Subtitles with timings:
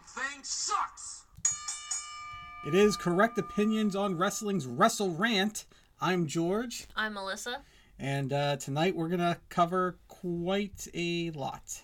[0.00, 1.24] thing sucks.
[2.66, 5.64] It is correct opinions on wrestling's Wrestle Rant.
[6.00, 7.62] I'm George, I'm Melissa.
[7.98, 11.80] and uh, tonight we're gonna cover quite a lot.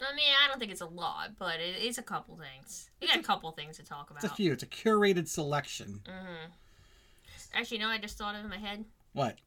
[0.00, 2.90] I mean, I don't think it's a lot, but it, it's a couple things.
[3.00, 4.22] We got a couple things to talk about.
[4.22, 4.52] It's a few.
[4.52, 6.00] It's a curated selection.
[6.04, 6.50] Mm-hmm.
[7.54, 8.84] Actually, no, I just thought of in my head
[9.14, 9.38] What?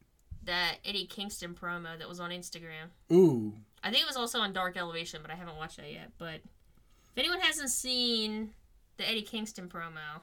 [0.44, 2.88] that Eddie Kingston promo that was on Instagram.
[3.12, 3.54] Ooh,
[3.84, 6.10] I think it was also on Dark Elevation, but I haven't watched that yet.
[6.18, 6.42] But if
[7.20, 8.50] anyone hasn't seen
[8.96, 10.20] the Eddie Kingston promo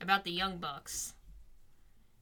[0.00, 1.14] about the Young Bucks,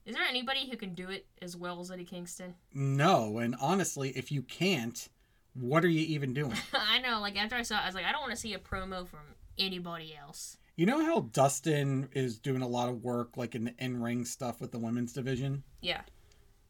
[0.07, 2.55] is there anybody who can do it as well as Eddie Kingston?
[2.73, 3.39] no.
[3.39, 5.09] And honestly, if you can't,
[5.55, 6.57] what are you even doing?
[6.73, 8.55] I know, like after I saw it, I was like, I don't want to see
[8.55, 9.21] a promo from
[9.59, 10.57] anybody else.
[10.77, 14.61] You know how Dustin is doing a lot of work, like in the in-ring stuff
[14.61, 15.63] with the women's division.
[15.81, 16.01] Yeah,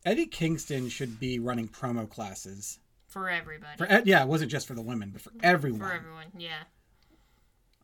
[0.04, 3.78] Eddie Kingston should be running promo classes for everybody.
[3.78, 4.02] for.
[4.04, 5.80] Yeah, it wasn't just for the women, but for everyone.
[5.80, 6.64] For everyone, yeah.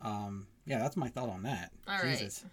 [0.00, 1.72] Um, yeah, that's my thought on that.
[1.88, 2.18] All right.
[2.18, 2.45] Jesus.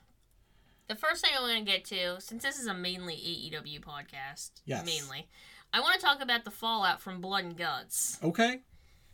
[0.87, 4.51] The first thing I want to get to, since this is a mainly AEW podcast,
[4.65, 4.85] Yes.
[4.85, 5.27] mainly,
[5.73, 8.17] I want to talk about the fallout from Blood and Guts.
[8.23, 8.61] Okay.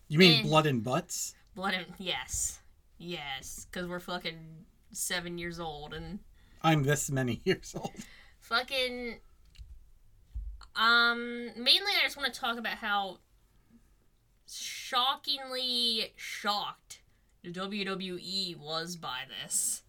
[0.08, 0.48] You mean Eh.
[0.48, 1.34] blood and butts?
[1.56, 2.60] Blood and yes,
[3.00, 6.20] yes, because we're fucking seven years old and
[6.62, 7.92] I'm this many years old.
[8.40, 9.20] fucking.
[10.76, 13.20] Um, mainly I just want to talk about how
[14.48, 17.00] shockingly shocked
[17.44, 19.84] the WWE was by this.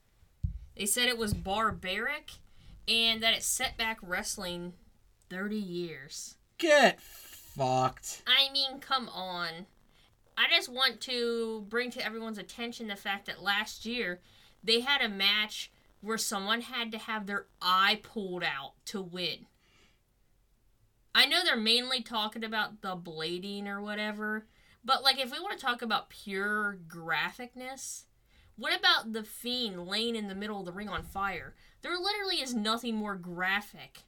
[0.77, 2.33] They said it was barbaric
[2.89, 4.73] and that it set back wrestling
[5.31, 6.37] 30 years.
[6.59, 8.23] Get fucked.
[8.27, 9.67] I mean, come on.
[10.37, 14.21] I just want to bring to everyone's attention the fact that last year
[14.63, 19.47] they had a match where someone had to have their eye pulled out to win.
[21.15, 24.47] I know they're mainly talking about the blading or whatever,
[24.85, 28.05] but like if we want to talk about pure graphicness,
[28.57, 31.55] what about the fiend laying in the middle of the ring on fire?
[31.83, 34.03] There literally is nothing more graphic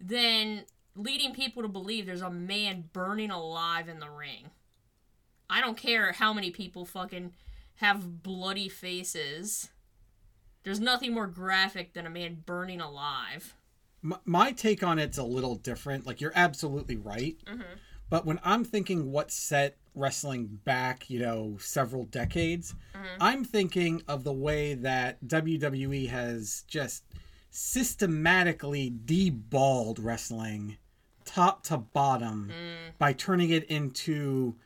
[0.00, 4.50] than leading people to believe there's a man burning alive in the ring.
[5.48, 7.32] I don't care how many people fucking
[7.76, 9.70] have bloody faces.
[10.62, 13.56] There's nothing more graphic than a man burning alive.
[14.04, 16.06] M- my take on it's a little different.
[16.06, 17.36] Like you're absolutely right.
[17.46, 17.64] Mhm.
[18.10, 23.22] But when I'm thinking what set wrestling back, you know, several decades, mm-hmm.
[23.22, 27.04] I'm thinking of the way that WWE has just
[27.50, 30.76] systematically deballed wrestling
[31.24, 32.98] top to bottom mm.
[32.98, 34.56] by turning it into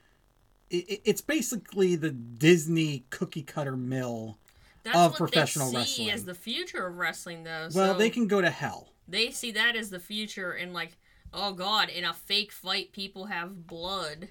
[0.73, 4.39] i- i- it's basically the Disney cookie cutter mill.
[4.83, 6.11] That's Of what professional they see wrestling.
[6.11, 7.69] as the future of wrestling, though.
[7.75, 8.93] Well, so they can go to hell.
[9.09, 10.97] they see that as the future, and like,
[11.35, 14.29] oh god, in a fake fight, people have blood,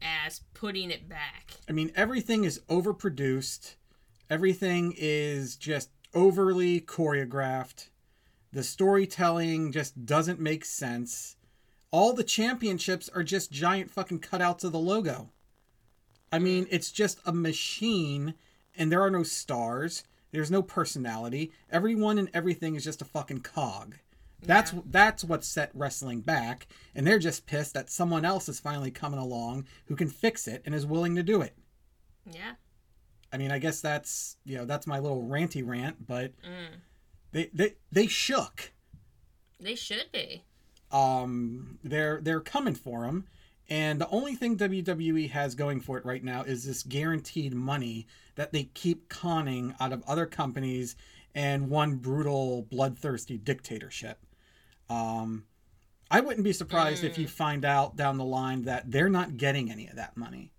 [0.00, 1.52] as putting it back.
[1.68, 3.74] I mean, everything is overproduced.
[4.30, 7.88] Everything is just overly choreographed.
[8.52, 11.36] The storytelling just doesn't make sense.
[11.90, 15.30] All the championships are just giant fucking cutouts of the logo.
[16.30, 16.68] I mean, mm.
[16.70, 18.34] it's just a machine,
[18.76, 20.04] and there are no stars.
[20.30, 21.52] There's no personality.
[21.70, 23.96] Everyone and everything is just a fucking cog.
[24.42, 28.90] That's that's what set wrestling back, and they're just pissed that someone else is finally
[28.90, 31.56] coming along who can fix it and is willing to do it.
[32.30, 32.52] Yeah.
[33.32, 36.76] I mean, I guess that's you know that's my little ranty rant, but Mm.
[37.32, 38.72] they they they shook.
[39.60, 40.44] They should be.
[40.92, 43.26] Um, they're they're coming for him,
[43.68, 48.06] and the only thing WWE has going for it right now is this guaranteed money
[48.36, 50.94] that they keep conning out of other companies
[51.34, 54.18] and one brutal bloodthirsty dictatorship.
[54.90, 55.44] Um,
[56.10, 59.70] I wouldn't be surprised if you find out down the line that they're not getting
[59.70, 60.52] any of that money.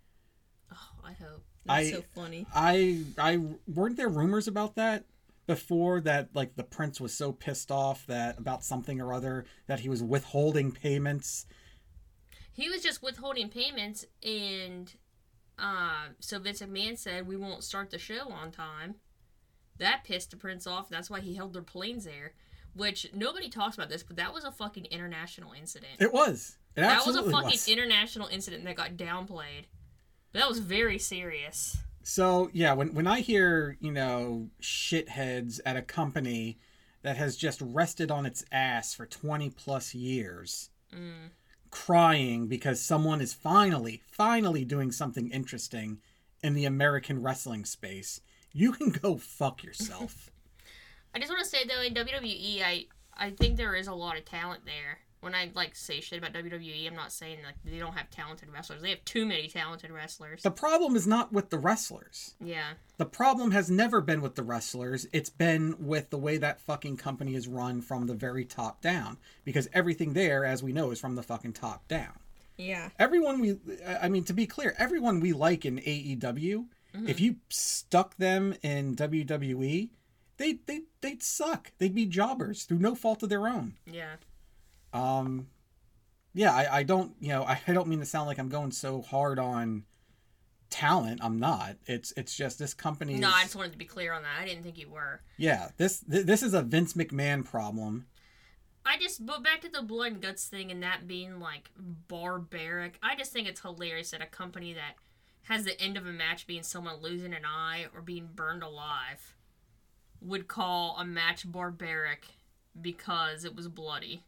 [0.71, 1.43] Oh, I hope.
[1.67, 2.45] I- That's so funny.
[2.53, 5.05] I I weren't there rumors about that
[5.47, 9.79] before that like the prince was so pissed off that about something or other that
[9.79, 11.45] he was withholding payments.
[12.53, 14.93] He was just withholding payments, and
[15.57, 18.95] uh, so Vince McMahon said we won't start the show on time.
[19.77, 20.89] That pissed the prince off.
[20.89, 22.33] That's why he held their planes there.
[22.75, 25.93] Which nobody talks about this, but that was a fucking international incident.
[25.99, 26.57] It was.
[26.75, 27.67] It that was a fucking was.
[27.67, 29.65] international incident that got downplayed.
[30.31, 31.77] But that was very serious.
[32.03, 36.57] So yeah, when when I hear you know shitheads at a company
[37.01, 41.29] that has just rested on its ass for twenty plus years, Mm.
[41.69, 45.99] crying because someone is finally finally doing something interesting
[46.41, 48.21] in the American wrestling space,
[48.53, 50.31] you can go fuck yourself.
[51.13, 52.85] I just want to say though, in WWE, I
[53.19, 54.99] I think there is a lot of talent there.
[55.21, 58.49] When I like say shit about WWE, I'm not saying like they don't have talented
[58.49, 58.81] wrestlers.
[58.81, 60.41] They have too many talented wrestlers.
[60.43, 62.35] The problem is not with the wrestlers.
[62.39, 62.71] yeah.
[62.97, 65.07] The problem has never been with the wrestlers.
[65.11, 69.17] It's been with the way that fucking company is run from the very top down.
[69.43, 72.13] Because everything there, as we know, is from the fucking top down.
[72.57, 72.89] Yeah.
[72.99, 73.57] Everyone we,
[74.01, 77.07] I mean, to be clear, everyone we like in AEW, mm-hmm.
[77.07, 79.89] if you stuck them in WWE,
[80.39, 81.71] they they they'd suck.
[81.77, 83.75] They'd be jobbers through no fault of their own.
[83.85, 84.15] Yeah.
[84.91, 85.47] Um,
[86.33, 88.71] yeah, I, I don't, you know, I, I don't mean to sound like I'm going
[88.71, 89.83] so hard on
[90.71, 91.19] talent.
[91.21, 91.75] I'm not.
[91.85, 93.15] It's it's just this company.
[93.15, 94.41] No, I just wanted to be clear on that.
[94.41, 95.21] I didn't think you were.
[95.37, 98.07] yeah, this th- this is a Vince McMahon problem.
[98.85, 101.69] I just but back to the blood and guts thing and that being like
[102.07, 102.97] barbaric.
[103.03, 104.95] I just think it's hilarious that a company that
[105.43, 109.35] has the end of a match being someone losing an eye or being burned alive
[110.21, 112.25] would call a match barbaric
[112.79, 114.23] because it was bloody.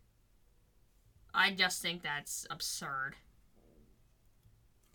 [1.33, 3.15] I just think that's absurd.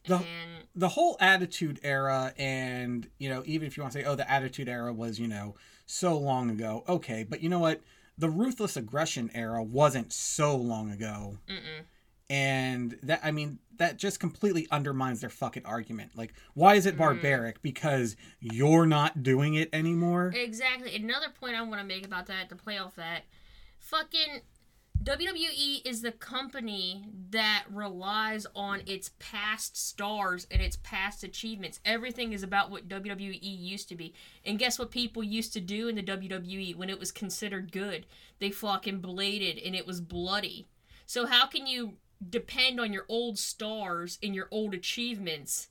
[0.07, 4.05] The- and the whole attitude era and you know even if you want to say
[4.05, 5.57] oh the attitude era was you know
[5.87, 7.81] so long ago okay but you know what
[8.17, 11.83] the ruthless aggression era wasn't so long ago mm-mm.
[12.31, 16.95] and that i mean that just completely undermines their fucking argument like why is it
[16.95, 16.99] mm.
[16.99, 20.95] barbaric because you're not doing it anymore Exactly.
[20.95, 23.23] Another point I want to make about that to play off that,
[23.79, 24.43] fucking
[25.03, 31.81] WWE is the company that relies on its past stars and its past achievements.
[31.85, 34.15] Everything is about what WWE used to be.
[34.45, 38.07] And guess what people used to do in the WWE when it was considered good?
[38.39, 40.67] They fucking bladed and it was bloody.
[41.05, 41.95] So how can you
[42.29, 45.69] depend on your old stars and your old achievements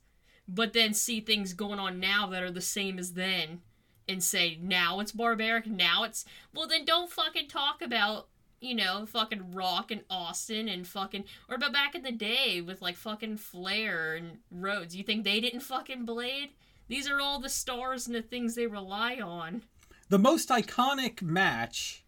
[0.48, 3.60] but then see things going on now that are the same as then?
[4.08, 8.28] and say now it's barbaric, now it's well then don't fucking talk about
[8.60, 12.82] you know fucking Rock and Austin and fucking or about back in the day with
[12.82, 14.94] like fucking Flair and Rhodes.
[14.94, 16.50] You think they didn't fucking blade?
[16.88, 19.62] These are all the stars and the things they rely on.
[20.08, 22.04] the most iconic match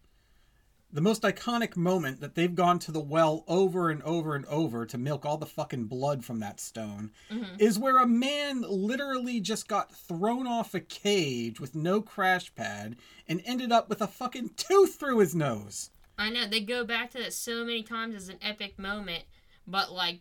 [0.91, 4.85] the most iconic moment that they've gone to the well over and over and over
[4.85, 7.55] to milk all the fucking blood from that stone mm-hmm.
[7.59, 12.95] is where a man literally just got thrown off a cage with no crash pad
[13.27, 15.91] and ended up with a fucking tooth through his nose.
[16.17, 19.23] I know they go back to that so many times as an epic moment,
[19.67, 20.19] but like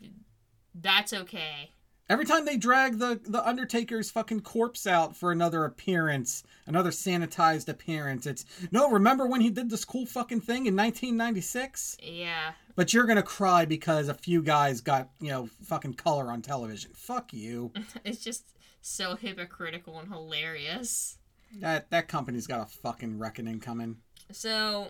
[0.74, 1.72] that's okay.
[2.10, 7.68] Every time they drag the the Undertaker's fucking corpse out for another appearance, another sanitized
[7.68, 8.90] appearance, it's no.
[8.90, 11.98] Remember when he did this cool fucking thing in 1996?
[12.02, 12.52] Yeah.
[12.76, 16.92] But you're gonna cry because a few guys got you know fucking color on television.
[16.94, 17.72] Fuck you.
[18.04, 18.44] It's just
[18.80, 21.18] so hypocritical and hilarious.
[21.60, 23.98] that that company's got a fucking reckoning coming.
[24.32, 24.88] So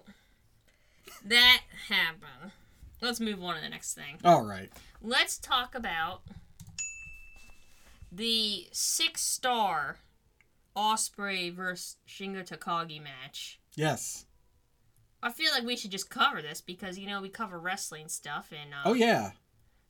[1.24, 2.52] that happened.
[3.00, 4.18] Let's move on to the next thing.
[4.24, 4.70] All right.
[5.00, 6.22] Let's talk about
[8.12, 9.98] the six star
[10.76, 13.58] Ospreay versus Shingo Takagi match.
[13.74, 14.26] Yes.
[15.22, 18.52] I feel like we should just cover this because you know we cover wrestling stuff
[18.52, 19.32] and uh, Oh yeah.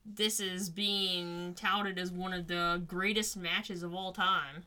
[0.07, 4.65] this is being touted as one of the greatest matches of all time.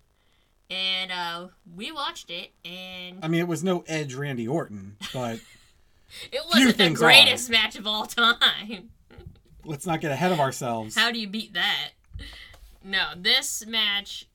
[0.70, 5.42] And uh, we watched it, and I mean, it was no Edge Randy Orton, but
[6.32, 8.92] it wasn't the greatest match of all time.
[9.66, 10.96] let's not get ahead of ourselves.
[10.96, 11.90] How do you beat that?
[12.84, 14.28] No, this match,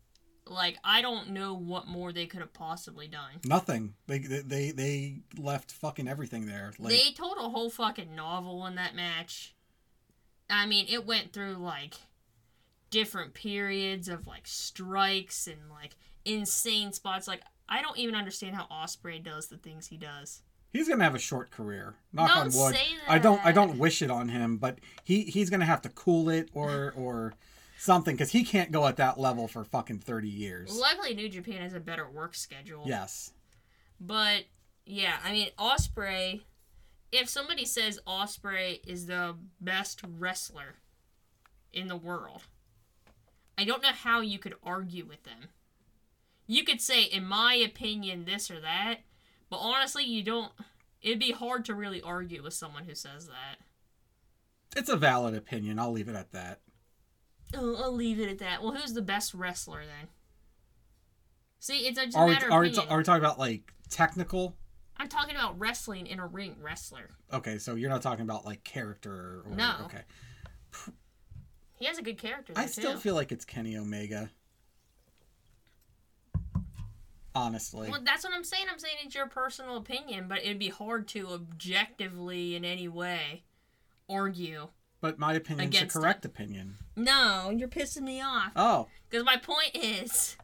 [0.49, 3.41] like I don't know what more they could have possibly done.
[3.45, 3.95] Nothing.
[4.07, 6.73] They they they left fucking everything there.
[6.79, 9.55] Like they told a whole fucking novel in that match.
[10.49, 11.95] I mean, it went through like
[12.91, 17.27] different periods of like strikes and like insane spots.
[17.27, 20.43] Like I don't even understand how Ospreay does the things he does.
[20.73, 21.97] he's gonna have a short career.
[22.13, 22.77] Knock Don't on wood.
[23.09, 23.45] I don't.
[23.45, 26.93] I don't wish it on him, but he he's gonna have to cool it or
[26.97, 27.35] or
[27.77, 30.77] something because he can't go at that level for fucking thirty years.
[30.77, 32.83] Luckily, New Japan has a better work schedule.
[32.87, 33.33] Yes.
[34.01, 34.45] But
[34.85, 36.43] yeah, I mean Ospreay.
[37.13, 40.77] If somebody says Ospreay is the best wrestler
[41.73, 42.43] in the world,
[43.57, 45.49] I don't know how you could argue with them.
[46.49, 48.99] You could say, in my opinion, this or that,
[49.51, 50.53] but honestly, you don't.
[51.03, 53.59] It'd be hard to really argue with someone who says that.
[54.77, 55.79] It's a valid opinion.
[55.79, 56.61] I'll leave it at that.
[57.55, 58.63] Oh, I'll leave it at that.
[58.63, 60.09] Well, who's the best wrestler then?
[61.59, 62.89] See, it's just a Are we, are, we, opinion.
[62.91, 64.57] are we talking about like technical?
[64.97, 67.11] I'm talking about wrestling in a ring wrestler.
[67.33, 69.75] Okay, so you're not talking about like character or No.
[69.85, 70.03] okay.
[71.75, 72.55] He has a good character.
[72.57, 72.99] I still too.
[72.99, 74.31] feel like it's Kenny Omega.
[77.35, 77.91] Honestly.
[77.91, 78.65] Well, that's what I'm saying.
[78.73, 83.45] I'm saying it's your personal opinion, but it'd be hard to objectively in any way
[84.09, 84.69] argue.
[85.07, 85.99] But my opinion's the Against it.
[85.99, 86.75] correct opinion.
[86.97, 88.53] No, you're pissing me off.
[88.57, 90.37] Oh, Because my point is,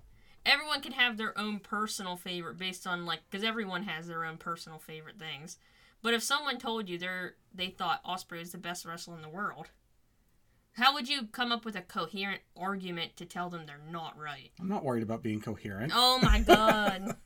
[0.46, 4.36] everyone can have their own personal favorite based on like, because everyone has their own
[4.36, 5.58] personal favorite things.
[6.02, 9.28] But if someone told you they're they thought Ospreay is the best wrestler in the
[9.28, 9.68] world,
[10.72, 14.50] how would you come up with a coherent argument to tell them they're not right?
[14.58, 15.92] I'm not worried about being coherent.
[15.94, 17.16] Oh my god.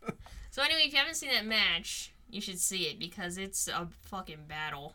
[0.50, 3.88] so anyway, if you haven't seen that match, you should see it because it's a
[4.02, 4.94] fucking battle.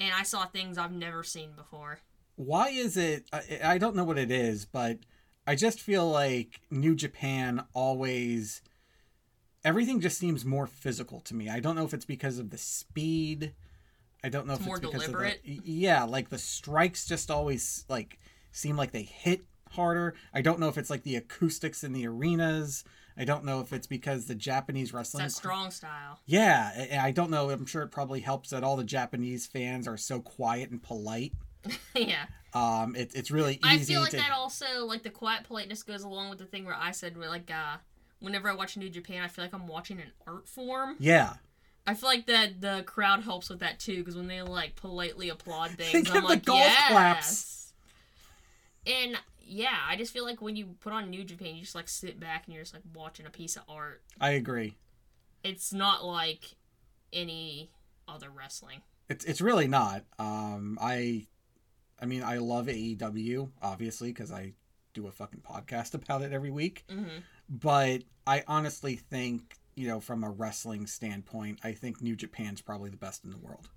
[0.00, 2.00] And I saw things I've never seen before.
[2.36, 3.24] Why is it?
[3.32, 5.00] I, I don't know what it is, but
[5.46, 8.62] I just feel like New Japan always.
[9.62, 11.50] Everything just seems more physical to me.
[11.50, 13.52] I don't know if it's because of the speed.
[14.24, 15.36] I don't know It's if it's because deliberate?
[15.38, 18.18] of the yeah, like the strikes just always like
[18.52, 20.14] seem like they hit harder.
[20.32, 22.84] I don't know if it's like the acoustics in the arenas.
[23.20, 26.18] I don't know if it's because the Japanese wrestling It's that strong style.
[26.24, 27.50] Yeah, I- I don't know.
[27.50, 31.32] I'm sure it probably helps that all the Japanese fans are so quiet and polite.
[31.94, 32.24] yeah.
[32.54, 34.16] Um, it, it's really easy I feel like to.
[34.16, 37.28] that also like the quiet politeness goes along with the thing where I said where
[37.28, 37.76] like uh
[38.20, 40.96] whenever I watch New Japan I feel like I'm watching an art form.
[40.98, 41.34] yeah,
[41.86, 45.28] I feel like that the crowd helps with that too because when they like politely
[45.28, 46.90] applaud things, I'm like golf yes.
[46.90, 47.72] claps.
[48.86, 49.16] And
[49.50, 52.20] yeah, I just feel like when you put on New Japan, you just like sit
[52.20, 54.02] back and you're just like watching a piece of art.
[54.20, 54.76] I agree.
[55.42, 56.54] It's not like
[57.12, 57.70] any
[58.06, 58.82] other wrestling.
[59.08, 60.04] It's it's really not.
[60.20, 61.26] Um, I,
[62.00, 64.52] I mean, I love AEW obviously because I
[64.94, 66.84] do a fucking podcast about it every week.
[66.88, 72.60] hmm But I honestly think, you know, from a wrestling standpoint, I think New Japan's
[72.60, 73.68] probably the best in the world.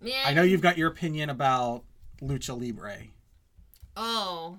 [0.00, 0.22] Yeah.
[0.24, 1.84] I know you've got your opinion about
[2.22, 3.08] Lucha Libre.
[3.96, 4.58] Oh.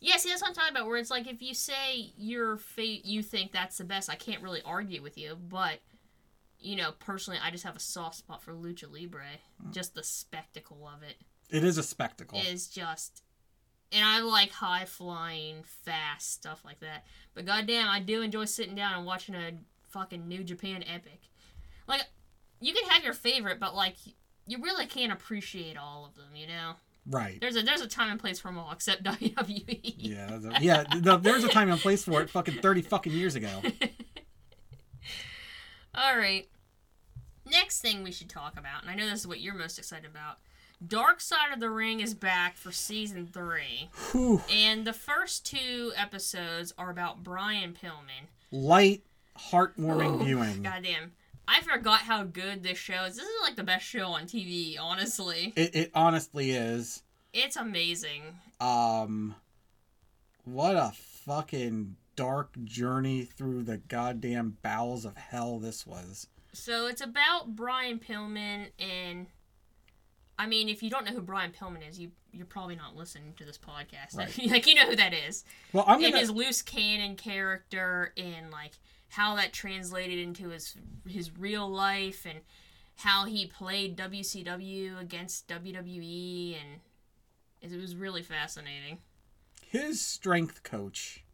[0.00, 0.86] Yeah, see, that's what I'm talking about.
[0.86, 4.42] Where it's like if you say your fate, you think that's the best, I can't
[4.42, 5.36] really argue with you.
[5.48, 5.80] But
[6.58, 9.22] you know, personally, I just have a soft spot for lucha libre.
[9.64, 9.72] Mm.
[9.72, 11.16] Just the spectacle of it
[11.50, 12.38] It is a spectacle.
[12.38, 13.22] It is just,
[13.92, 17.04] and I like high flying, fast stuff like that.
[17.34, 19.52] But goddamn, I do enjoy sitting down and watching a
[19.90, 21.20] fucking New Japan epic.
[21.86, 22.02] Like,
[22.60, 23.96] you can have your favorite, but like,
[24.46, 26.34] you really can't appreciate all of them.
[26.34, 26.72] You know,
[27.08, 27.40] Right.
[27.40, 29.94] there's a there's a time and place for them all, except WWE.
[29.98, 30.84] Yeah, a- yeah.
[31.18, 32.30] There's a time and place for it.
[32.30, 33.62] Fucking thirty fucking years ago.
[35.94, 36.48] All right.
[37.48, 40.10] Next thing we should talk about, and I know this is what you're most excited
[40.10, 40.38] about.
[40.86, 44.42] Dark Side of the Ring is back for season three, Whew.
[44.52, 48.26] and the first two episodes are about Brian Pillman.
[48.50, 49.02] Light,
[49.38, 50.62] heartwarming viewing.
[50.62, 51.12] Goddamn,
[51.48, 53.16] I forgot how good this show is.
[53.16, 55.52] This is like the best show on TV, honestly.
[55.56, 57.02] It, it honestly is.
[57.32, 58.22] It's amazing.
[58.60, 59.34] Um,
[60.44, 66.26] what a fucking dark journey through the goddamn bowels of hell this was.
[66.52, 69.26] So it's about Brian Pillman, and
[70.38, 73.34] I mean, if you don't know who Brian Pillman is, you you're probably not listening
[73.38, 74.16] to this podcast.
[74.16, 74.50] Right.
[74.50, 75.44] like you know who that is.
[75.72, 76.18] Well, I'm and gonna.
[76.18, 78.72] his loose cannon character in like
[79.08, 80.74] how that translated into his
[81.06, 82.40] his real life and
[82.96, 86.80] how he played WCW against WWE and
[87.72, 88.98] it was really fascinating.
[89.66, 91.24] His strength coach.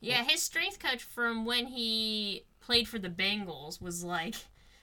[0.00, 4.34] Yeah, his strength coach from when he played for the Bengals was like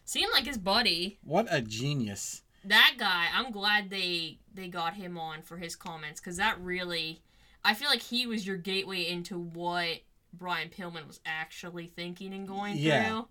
[0.05, 1.19] seemed like his buddy.
[1.23, 2.43] What a genius.
[2.63, 7.21] That guy, I'm glad they they got him on for his comments cuz that really
[7.63, 10.01] I feel like he was your gateway into what
[10.33, 13.07] Brian Pillman was actually thinking and going Yeah.
[13.07, 13.27] through.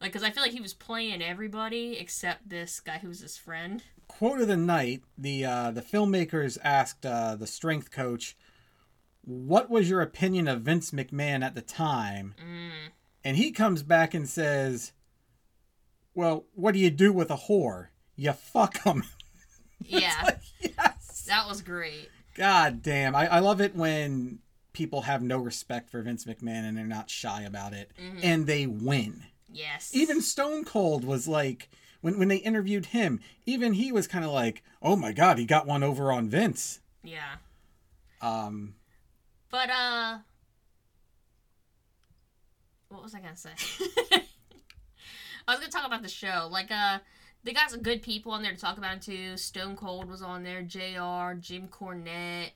[0.00, 3.36] Like cuz I feel like he was playing everybody except this guy who was his
[3.36, 3.82] friend.
[4.08, 8.36] Quote of the night: the uh, the filmmakers asked uh, the strength coach,
[9.22, 12.90] "What was your opinion of Vince McMahon at the time?" Mm.
[13.22, 14.92] And he comes back and says,
[16.14, 17.88] "Well, what do you do with a whore?
[18.16, 19.04] You fuck them."
[19.82, 20.36] Yeah.
[20.60, 21.24] yes.
[21.26, 22.10] that was great.
[22.34, 23.14] God damn.
[23.16, 24.40] I, I love it when
[24.72, 27.90] people have no respect for Vince McMahon and they're not shy about it.
[28.00, 28.20] Mhm.
[28.22, 29.24] And they win.
[29.52, 29.90] Yes.
[29.94, 31.68] Even Stone Cold was like,
[32.00, 35.44] when, when they interviewed him, even he was kind of like, oh my God, he
[35.44, 36.80] got one over on Vince.
[37.02, 37.36] Yeah.
[38.22, 38.74] Um,
[39.50, 40.18] But uh
[42.88, 43.50] what was I gonna say?
[45.48, 46.48] I was gonna talk about the show.
[46.50, 46.98] Like uh
[47.42, 49.36] they got some good people on there to talk about it too.
[49.36, 52.50] Stone Cold was on there, JR, Jim Cornette,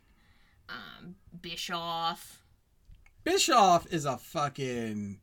[0.68, 2.42] um, Bischoff.
[3.25, 5.18] Bischoff is a fucking,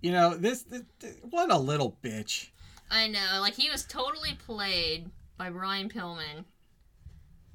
[0.00, 0.82] you know, this, this,
[1.22, 2.48] what a little bitch.
[2.90, 6.44] I know, like he was totally played by Brian Pillman.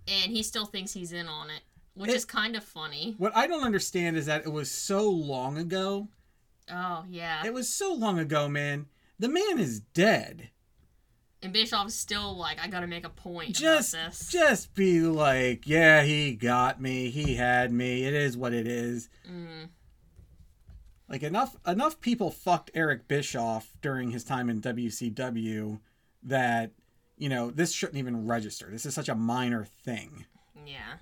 [0.07, 1.61] And he still thinks he's in on it.
[1.93, 3.15] Which It- is kind of funny.
[3.17, 6.07] What I don't understand is that it was so long ago.
[6.71, 7.45] Oh yeah.
[7.45, 8.87] It was so long ago, man.
[9.19, 10.49] The man is dead.
[11.41, 13.95] And Bischoff's still like, I gotta make a point Just,
[14.29, 17.09] just be like, yeah, he got me.
[17.09, 18.03] He had me.
[18.03, 19.09] It is what it is.
[19.29, 19.69] Mm.
[21.07, 25.79] Like enough, enough people fucked Eric Bischoff during his time in WCW
[26.23, 26.71] that
[27.17, 28.69] you know this shouldn't even register.
[28.69, 30.25] This is such a minor thing.
[30.67, 30.97] Yeah.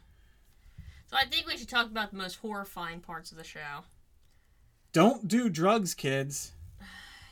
[1.08, 3.84] So I think we should talk about the most horrifying parts of the show.
[4.94, 6.54] Don't do drugs, kids.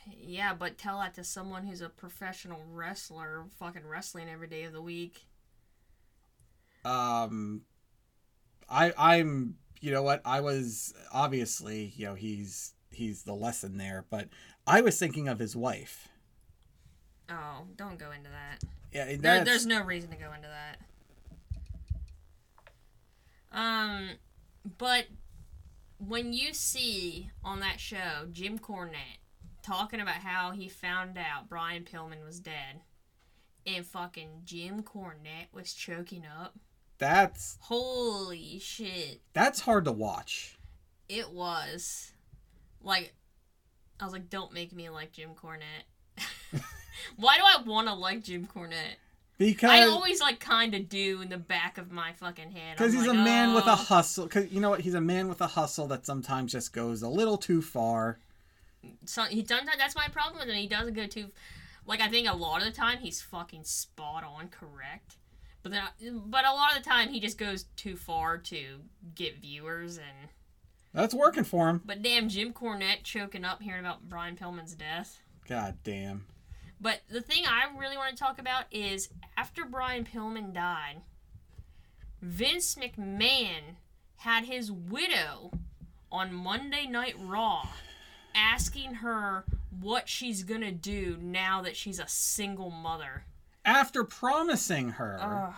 [0.08, 4.72] Yeah, but tell that to someone who's a professional wrestler, fucking wrestling every day of
[4.72, 5.26] the week.
[6.84, 7.62] Um,
[8.68, 10.20] I, I'm, you know what?
[10.24, 14.28] I was obviously, you know, he's he's the lesson there, but
[14.66, 16.08] I was thinking of his wife.
[17.28, 18.62] Oh, don't go into that.
[18.92, 20.78] Yeah, There, there's no reason to go into that.
[23.52, 24.10] Um,
[24.78, 25.06] but
[25.98, 29.20] when you see on that show Jim Cornette
[29.66, 32.80] talking about how he found out Brian Pillman was dead,
[33.66, 36.54] and fucking Jim Cornette was choking up,
[36.98, 39.20] that's holy shit!
[39.32, 40.58] that's hard to watch.
[41.08, 42.12] It was
[42.82, 43.14] like
[44.00, 45.86] I was like, don't make me like Jim Cornette.
[47.16, 48.96] Why do I want to like Jim Cornette?
[49.38, 52.76] Because I always like kind of do in the back of my fucking head.
[52.76, 54.24] because he's like, a man with a "Oh." hustle.
[54.24, 54.80] Because you know what?
[54.80, 58.18] He's a man with a hustle that sometimes just goes a little too far.
[59.04, 59.76] So he that.
[59.78, 60.56] That's my problem with him.
[60.56, 61.30] He doesn't go too.
[61.86, 65.16] Like I think a lot of the time he's fucking spot on correct,
[65.62, 65.82] but then
[66.26, 68.80] but a lot of the time he just goes too far to
[69.14, 70.30] get viewers and.
[70.92, 71.82] That's working for him.
[71.84, 75.20] But damn, Jim Cornette choking up hearing about Brian Pillman's death.
[75.46, 76.24] God damn.
[76.80, 81.02] But the thing I really want to talk about is after Brian Pillman died,
[82.22, 83.76] Vince McMahon
[84.16, 85.52] had his widow
[86.10, 87.68] on Monday Night Raw
[88.36, 89.44] asking her
[89.80, 93.24] what she's gonna do now that she's a single mother.
[93.64, 95.54] After promising her Ugh.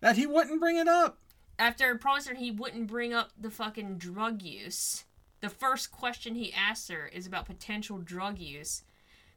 [0.00, 1.18] that he wouldn't bring it up.
[1.58, 5.04] After promising her he wouldn't bring up the fucking drug use,
[5.40, 8.84] the first question he asks her is about potential drug use.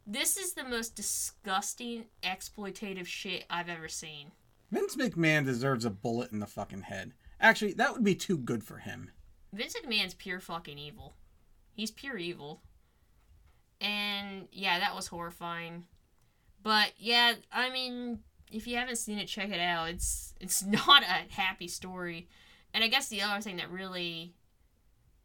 [0.06, 4.32] This is the most disgusting exploitative shit I've ever seen.
[4.72, 7.14] Vince McMahon deserves a bullet in the fucking head.
[7.40, 9.10] Actually, that would be too good for him.
[9.52, 11.16] Vince McMahon's pure fucking evil.
[11.76, 12.62] He's pure evil.
[13.82, 15.84] And yeah, that was horrifying.
[16.64, 18.20] But yeah, I mean,
[18.52, 19.90] if you haven't seen it, check it out.
[19.90, 22.28] It's it's not a happy story.
[22.74, 24.34] And I guess the other thing that really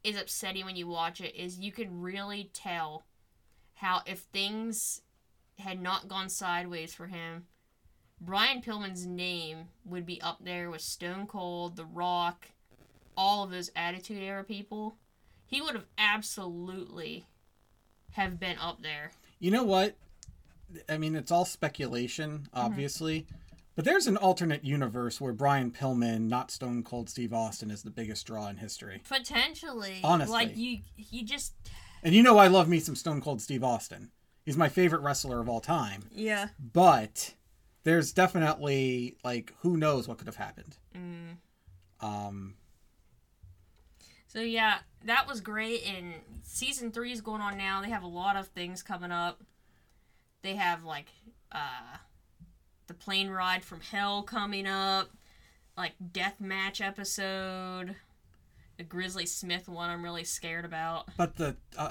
[0.02, 3.04] is upsetting when you watch it is you can really tell
[3.74, 5.02] how if things
[5.58, 7.46] had not gone sideways for him,
[8.20, 12.48] Brian Pillman's name would be up there with Stone Cold, The Rock,
[13.16, 14.96] all of those Attitude Era people.
[15.50, 17.26] He would have absolutely
[18.12, 19.10] have been up there.
[19.40, 19.96] You know what?
[20.88, 23.26] I mean, it's all speculation, obviously.
[23.74, 27.90] But there's an alternate universe where Brian Pillman, not Stone Cold Steve Austin, is the
[27.90, 29.02] biggest draw in history.
[29.08, 30.32] Potentially, Honestly.
[30.32, 31.54] like you, you just
[32.02, 34.10] And you know I love me some Stone Cold Steve Austin.
[34.44, 36.02] He's my favorite wrestler of all time.
[36.12, 36.48] yeah.
[36.72, 37.34] But
[37.82, 40.76] there's definitely like who knows what could have happened.
[40.94, 41.36] Mm.
[42.06, 42.54] Um
[44.32, 45.84] So yeah, that was great.
[45.84, 46.14] And
[46.44, 47.82] season three is going on now.
[47.82, 49.42] They have a lot of things coming up.
[50.42, 51.08] They have like
[51.50, 51.96] uh,
[52.86, 55.10] the plane ride from hell coming up,
[55.76, 57.96] like death match episode,
[58.78, 59.90] the Grizzly Smith one.
[59.90, 61.08] I'm really scared about.
[61.16, 61.90] but the uh,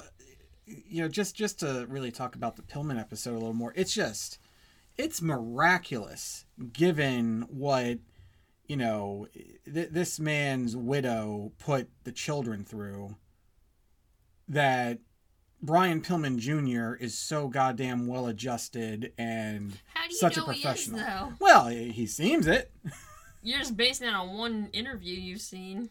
[0.64, 3.74] you know just just to really talk about the Pillman episode a little more.
[3.76, 4.38] It's just
[4.96, 7.98] it's miraculous given what
[8.70, 9.26] you know
[9.64, 13.16] th- this man's widow put the children through
[14.48, 14.98] that
[15.62, 16.94] Brian Pillman Jr.
[17.02, 21.32] is so goddamn well adjusted and How do you such a know he is professional.
[21.40, 22.70] Well, he seems it.
[23.42, 25.90] You're just basing it on one interview you've seen.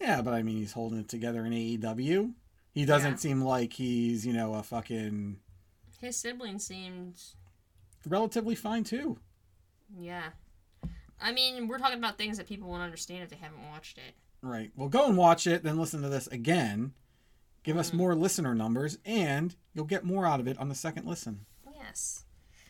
[0.00, 2.32] Yeah, but I mean, he's holding it together in AEW.
[2.72, 3.16] He doesn't Yeah.
[3.16, 5.38] seem like he's, you know, a fucking
[6.00, 7.36] His sibling seems,
[8.06, 9.18] relatively fine too.
[9.98, 10.30] yeah.
[11.24, 14.14] I mean, we're talking about things that people won't understand if they haven't watched it.
[14.42, 14.70] Right.
[14.76, 16.92] Well, go and watch it, then listen to this again.
[17.62, 17.94] Give us Mhm.
[17.94, 21.46] more listener numbers, and you'll get more out of it on the second listen.
[21.74, 22.26] Yes.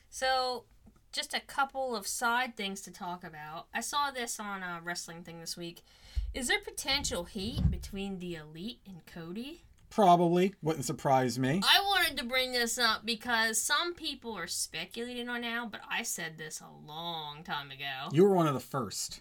[0.08, 0.66] So,
[1.10, 3.66] just a couple of side things to talk about.
[3.74, 5.84] I saw this on a wrestling thing this week.
[6.32, 9.64] Is there potential heat between the Elite and Cody?
[9.94, 11.60] Probably wouldn't surprise me.
[11.62, 16.02] I wanted to bring this up because some people are speculating on now, but I
[16.02, 18.08] said this a long time ago.
[18.10, 19.20] You were one of the first.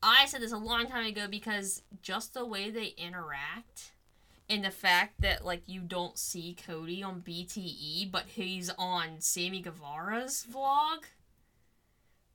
[0.00, 3.90] I said this a long time ago because just the way they interact
[4.50, 9.60] And the fact that like you don't see Cody on BTE, but he's on Sammy
[9.60, 11.04] Guevara's vlog.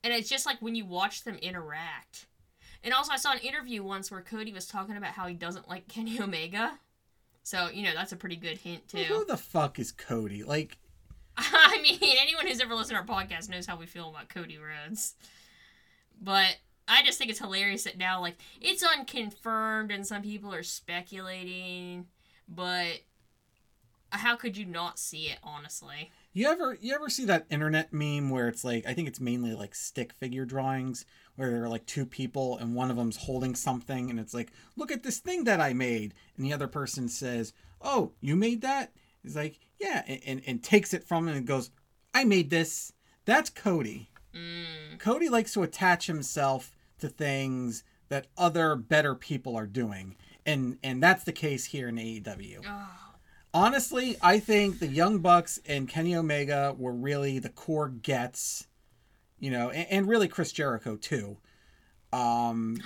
[0.01, 2.27] And it's just like when you watch them interact.
[2.85, 5.67] And also I saw an interview once where Cody was talking about how he doesn't
[5.67, 6.79] like Kenny Omega.
[7.45, 9.03] So, you know, that's a pretty good hint too.
[9.03, 10.43] Who the fuck is Cody?
[10.43, 10.79] Like,
[11.37, 14.57] I mean, anyone who's ever listened to our podcast knows how we feel about Cody
[14.57, 15.13] Rhodes.
[16.19, 20.63] But I just think it's hilarious that now, like, it's unconfirmed and some people are
[20.63, 22.07] speculating,
[22.49, 23.01] but
[24.09, 26.11] how could you not see it, honestly?
[26.35, 29.53] You ever you ever see that internet meme where it's like I think it's mainly
[29.53, 31.05] like stick figure drawings
[31.37, 34.51] where there are like two people and one of them's holding something and it's like,
[34.75, 38.61] look at this thing that I made, and the other person says, "Oh, you made
[38.61, 38.91] that?"
[39.23, 41.71] He's like, "Yeah," and and, and takes it from him and goes,
[42.13, 42.91] "I made this."
[43.23, 44.09] That's Cody.
[44.35, 44.99] Mm.
[44.99, 50.15] Cody likes to attach himself to things that other better people are doing.
[50.45, 52.61] And and that's the case here in AEW.
[52.67, 53.04] Oh,
[53.55, 58.67] Honestly, I think the Young Bucks and Kenny Omega were really the core gets,
[59.39, 61.37] you know, and, and really Chris Jericho too.
[62.11, 62.81] Um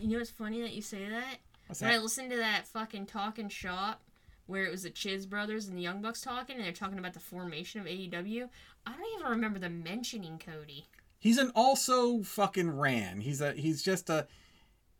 [0.00, 1.38] you know it's funny that you say that?
[1.66, 4.04] what's When I listened to that fucking talking shop
[4.46, 7.12] where it was the Chiz brothers and the Young Bucks talking, and they're talking about
[7.12, 8.48] the formation of AEW,
[8.86, 10.86] I don't even remember them mentioning Cody.
[11.18, 13.20] He's an also fucking ran.
[13.20, 14.28] He's a he's just a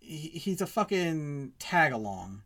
[0.00, 2.42] he- he's a fucking tag along.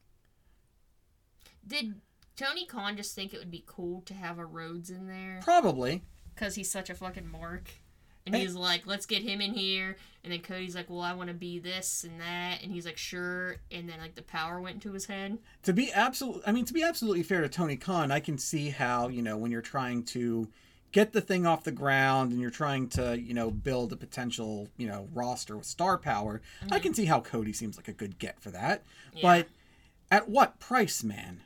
[1.67, 1.95] Did
[2.43, 5.41] Tony Khan just think it would be cool to have a Rhodes in there?
[5.43, 6.03] Probably.
[6.35, 7.71] because he's such a fucking mark.
[8.25, 8.43] And Hey.
[8.43, 9.97] he's like, let's get him in here.
[10.25, 12.63] And then Cody's like, well, I want to be this and that.
[12.63, 13.57] And he's like, sure.
[13.71, 15.39] And then like the power went to his head.
[15.65, 18.71] to be absolute i mean to be absolutely fair to tony khan i can see
[18.71, 20.49] how you know when you're trying to
[20.93, 24.69] get the thing off the ground and you're trying to you know build a potential
[24.77, 26.83] you know roster with star power i mm-hmm.
[26.83, 28.83] can see how cody seems like a good get for that
[29.15, 29.23] Yeah.
[29.23, 29.49] but
[30.11, 31.43] at what price man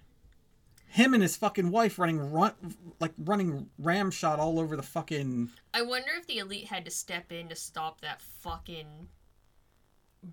[0.97, 2.53] him and his fucking wife running run
[3.01, 7.31] like running ramshot all over the fucking I wonder if the elite had to step
[7.31, 9.09] in to stop that fucking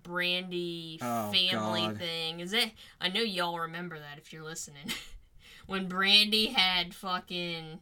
[0.02, 1.98] Brandi Oh, family God.
[1.98, 2.40] thing.
[2.40, 2.72] Is it?
[3.00, 4.90] I know y'all remember that if you're listening.
[5.66, 7.80] when Brandi had fucking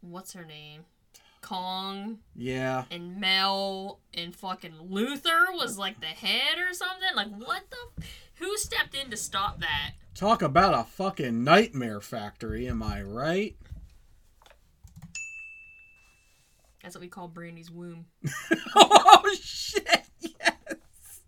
[0.00, 0.84] what's her name,
[1.42, 7.08] Kong yeah and Mel and fucking Luther was like the head or something.
[7.14, 8.02] Like what the?
[8.40, 9.92] Who stepped in to stop that?
[10.14, 13.56] talk about a fucking nightmare factory am i right
[16.82, 18.06] That's what we call Brandi's womb.
[18.76, 21.20] oh shit yes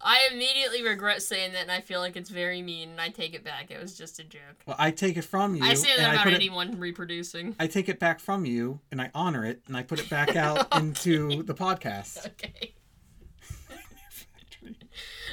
[0.00, 3.34] I immediately regret saying that, and I feel like it's very mean, and I take
[3.34, 3.70] it back.
[3.72, 4.40] It was just a joke.
[4.64, 5.64] Well, I take it from you.
[5.64, 7.56] I say that I about put it- anyone reproducing.
[7.58, 10.36] I take it back from you, and I honor it, and I put it back
[10.36, 12.24] out into the podcast.
[12.26, 12.67] Okay.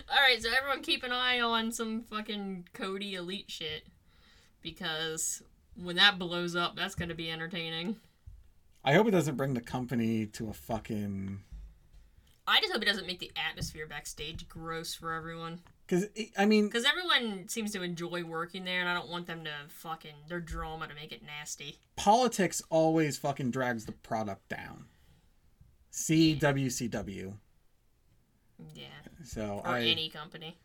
[0.10, 3.88] All right, so everyone keep an eye on some fucking Cody Elite shit,
[4.62, 5.42] because
[5.76, 7.98] when that blows up, that's gonna be entertaining.
[8.84, 11.40] I hope it doesn't bring the company to a fucking.
[12.48, 15.62] I just hope it doesn't make the atmosphere backstage gross for everyone.
[15.88, 16.06] Because
[16.38, 19.52] I mean, Because everyone seems to enjoy working there, and I don't want them to
[19.70, 21.80] fucking their drama to make it nasty.
[21.96, 24.86] politics always fucking drags the product down.
[25.90, 27.34] See WCW.
[28.76, 28.86] Yeah.
[29.26, 29.82] So or I.
[29.84, 30.58] any company.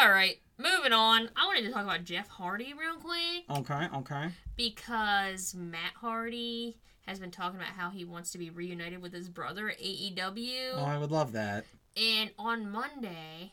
[0.00, 1.28] All right, moving on.
[1.36, 4.28] I wanted to talk about Jeff Hardy real quick Okay, okay.
[4.56, 6.76] because Matt Hardy
[7.06, 10.72] has been talking about how he wants to be reunited with his brother at AEW.
[10.74, 11.66] Oh, I would love that.
[11.96, 13.52] And on Monday,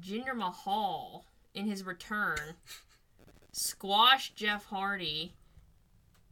[0.00, 2.56] Jinder Mahal, in his return,
[3.52, 5.34] squashed Jeff Hardy.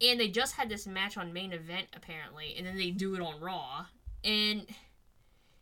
[0.01, 3.21] And they just had this match on main event, apparently, and then they do it
[3.21, 3.87] on Raw.
[4.25, 4.67] And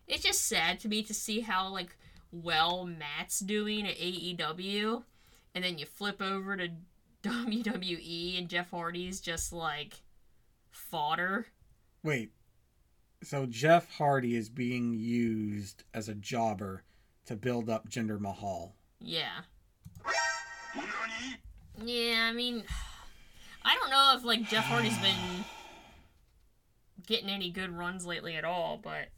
[0.07, 1.97] it's just sad to me to see how, like,
[2.31, 5.05] well Matt's doing at AEW.
[5.55, 6.69] And then you flip over to
[7.23, 10.03] WWE, and Jeff Hardy's just, like,
[10.71, 11.47] fodder.
[12.03, 12.33] Wait.
[13.23, 16.85] So Jeff Hardy is being used as a jobber
[17.25, 18.77] to build up Jinder Mahal.
[19.01, 19.41] Yeah.
[21.83, 22.63] Yeah, I mean,
[23.63, 25.45] I don't know if like Jeff Hardy's been
[27.07, 29.09] getting any good runs lately at all, but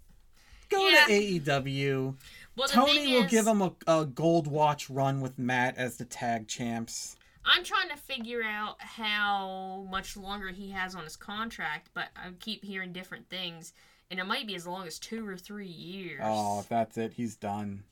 [0.69, 1.05] Go Yeah.
[1.07, 2.15] to AEW.
[2.57, 6.05] well, Tony will is, give him a, a gold watch run with Matt as the
[6.05, 7.17] tag champs.
[7.45, 12.31] I'm trying to figure out how much longer he has on his contract, but I
[12.41, 13.73] keep hearing different things,
[14.11, 16.21] and it might be as long as two or three years.
[16.23, 17.15] Oh, if that's it.
[17.15, 17.85] He's done.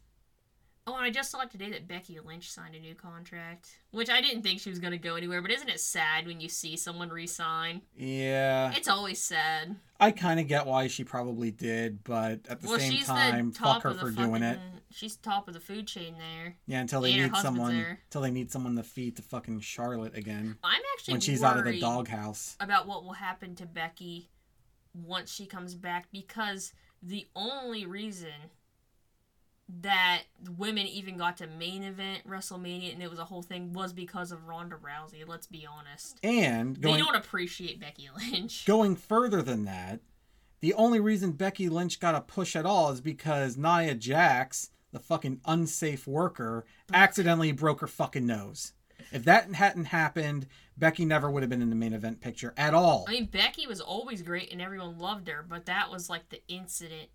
[0.88, 4.20] Oh, and I just saw today that Becky Lynch signed a new contract, which I
[4.20, 5.42] didn't think she was going to go anywhere.
[5.42, 7.82] But isn't it sad when you see someone resign?
[7.96, 9.74] Yeah, It's always sad.
[9.98, 13.58] I kind of get why she probably did, but at the well, same time, the
[13.58, 14.60] fuck her for fucking, doing it.
[14.92, 16.54] She's top of the food chain there.
[16.68, 17.98] Yeah, until they and need someone, there.
[18.04, 21.58] until they need someone to feed to fucking Charlotte again I'm actually when she's out
[21.58, 22.56] of the doghouse.
[22.60, 24.30] about what will happen to Becky
[24.94, 26.72] once she comes back because
[27.02, 28.30] the only reason
[29.68, 30.22] that
[30.56, 34.30] women even got to main event WrestleMania and it was a whole thing was because
[34.30, 35.26] of Ronda Rousey.
[35.26, 36.18] Let's be honest.
[36.22, 38.64] And they don't appreciate Becky Lynch.
[38.66, 40.00] going further than that,
[40.60, 45.00] the only reason Becky Lynch got a push at all is because Nia Jax, the
[45.00, 48.72] fucking unsafe worker, accidentally broke her fucking nose.
[49.12, 52.74] If that hadn't happened, Becky never would have been in the main event picture at
[52.74, 53.04] all.
[53.08, 56.42] I mean, Becky was always great and everyone loved her, but that was like the
[56.48, 57.08] incident,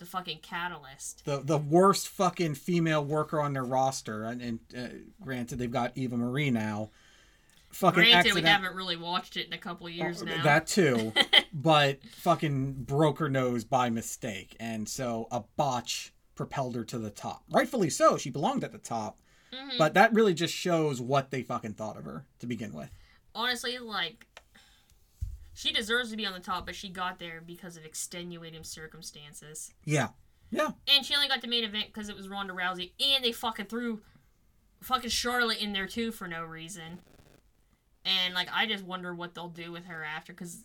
[0.00, 1.24] the fucking catalyst.
[1.24, 4.88] the the worst fucking female worker on their roster, and, and uh,
[5.22, 6.90] granted they've got Eva Marie now.
[7.70, 10.42] Fucking Granted, accident- we haven't really watched it in a couple years now.
[10.42, 11.12] That too,
[11.52, 17.10] but fucking broke her nose by mistake, and so a botch propelled her to the
[17.10, 17.44] top.
[17.50, 18.16] Rightfully so.
[18.16, 19.20] She belonged at the top,
[19.52, 19.78] Mhm.
[19.78, 22.90] but that really just shows what they fucking thought of her to begin with.
[23.36, 24.26] honestly, like,
[25.60, 29.74] she deserves to be on the top, but she got there because of extenuating circumstances.
[29.84, 30.08] Yeah,
[30.50, 30.70] yeah.
[30.88, 33.66] And she only got the main event because it was Ronda Rousey, and they fucking
[33.66, 34.00] threw
[34.80, 37.00] fucking Charlotte in there too for no reason.
[38.06, 40.64] And like, I just wonder what they'll do with her after, because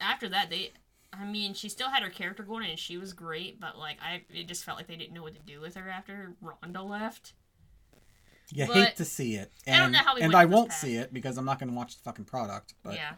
[0.00, 0.70] after that, they,
[1.12, 4.22] I mean, she still had her character going, and she was great, but like, I,
[4.32, 7.32] it just felt like they didn't know what to do with her after Ronda left.
[8.52, 10.70] You But hate to see it, I don't and know how we and I won't
[10.70, 10.78] path.
[10.78, 12.74] see it because I'm not going to watch the fucking product.
[12.84, 13.14] But Yeah,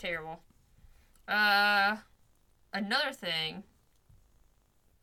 [0.00, 0.40] terrible.
[1.28, 1.96] Uh,
[2.72, 3.62] another thing.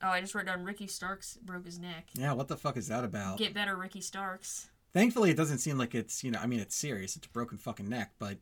[0.03, 2.09] Oh, I just wrote down Ricky Starks broke his neck.
[2.13, 3.37] yeah, what the fuck is that about?
[3.37, 4.69] Get better, Ricky Starks.
[4.93, 6.39] Thankfully, it doesn't seem like it's you know.
[6.41, 7.15] I mean, it's serious.
[7.15, 8.39] It's a broken fucking neck, but It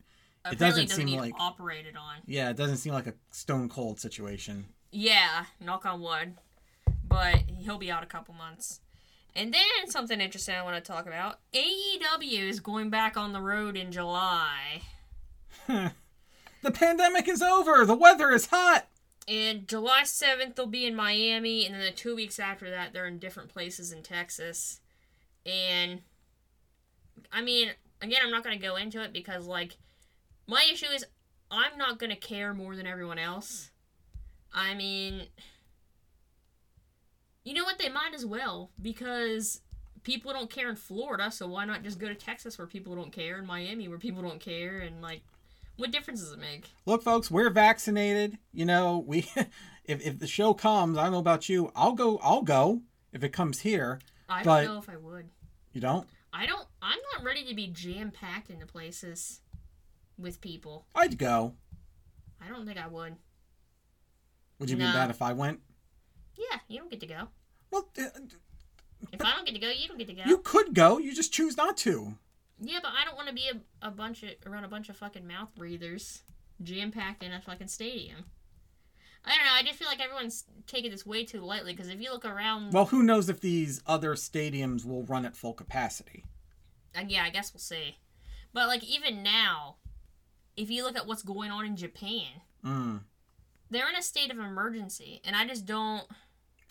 [0.54, 2.18] Apparently doesn't seem need like- operated on.
[2.26, 4.65] yeah, it doesn't seem like a stone cold situation.
[4.91, 6.36] Yeah, knock on wood.
[7.08, 8.82] But he'll be out a couple months.
[9.36, 11.39] And then something interesting I want to talk about.
[11.54, 14.82] AEW is going back on the road in July.
[16.65, 17.86] The pandemic is over.
[17.86, 18.88] The weather is hot.
[19.28, 23.06] And July 7th, they'll be in Miami, and then the two weeks after that, they're
[23.06, 24.82] in different places in Texas.
[25.45, 26.01] And,
[27.32, 27.69] I mean,
[28.01, 29.78] again, I'm not going to go into it because, like,
[30.47, 31.06] my issue is
[31.51, 33.69] I'm not going to care more than everyone else.
[34.51, 35.28] I mean,
[37.43, 37.78] you know what?
[37.78, 39.62] They might as well because
[40.01, 43.12] people don't care in Florida, so why not just go to Texas where people don't
[43.12, 45.21] care, and Miami where people don't care, and, like,
[45.78, 46.70] what difference does it make?
[46.86, 48.38] Look, folks, we're vaccinated.
[48.54, 49.28] You know, we
[49.86, 51.72] if if the show comes, I don't know about you.
[51.76, 52.20] I'll go.
[52.24, 54.00] I'll go if it comes here.
[54.30, 55.30] I don't know if I would.
[55.74, 56.08] You don't?
[56.34, 56.66] I don't.
[56.82, 59.42] I'm not ready to be jam packed into places
[60.18, 60.86] with people.
[60.96, 61.54] I'd go.
[62.42, 63.16] I don't think I would.
[64.60, 64.86] Would you No.
[64.88, 65.60] be mad if I went?
[66.38, 67.28] Yeah, you don't get to go.
[67.72, 68.04] Well, uh,
[69.12, 70.24] If I don't get to go, you don't get to go.
[70.26, 70.98] you could go.
[70.98, 72.18] You just choose not to.
[72.60, 74.98] Yeah, but I don't want to be a, a bunch of around a bunch of
[74.98, 76.22] fucking mouth breathers,
[76.62, 78.26] jam packed in a fucking stadium.
[79.26, 79.52] I don't know.
[79.56, 82.72] I just feel like everyone's taking this way too lightly because if you look around,
[82.74, 86.24] Well, who knows if these other stadiums will run at full capacity?
[86.96, 87.98] uh, yeah, I guess we'll see.
[88.54, 89.78] But like even now,
[90.56, 93.02] if you look at what's going on in Japan, Mm.
[93.70, 96.04] they're in a state of emergency, and I just don't.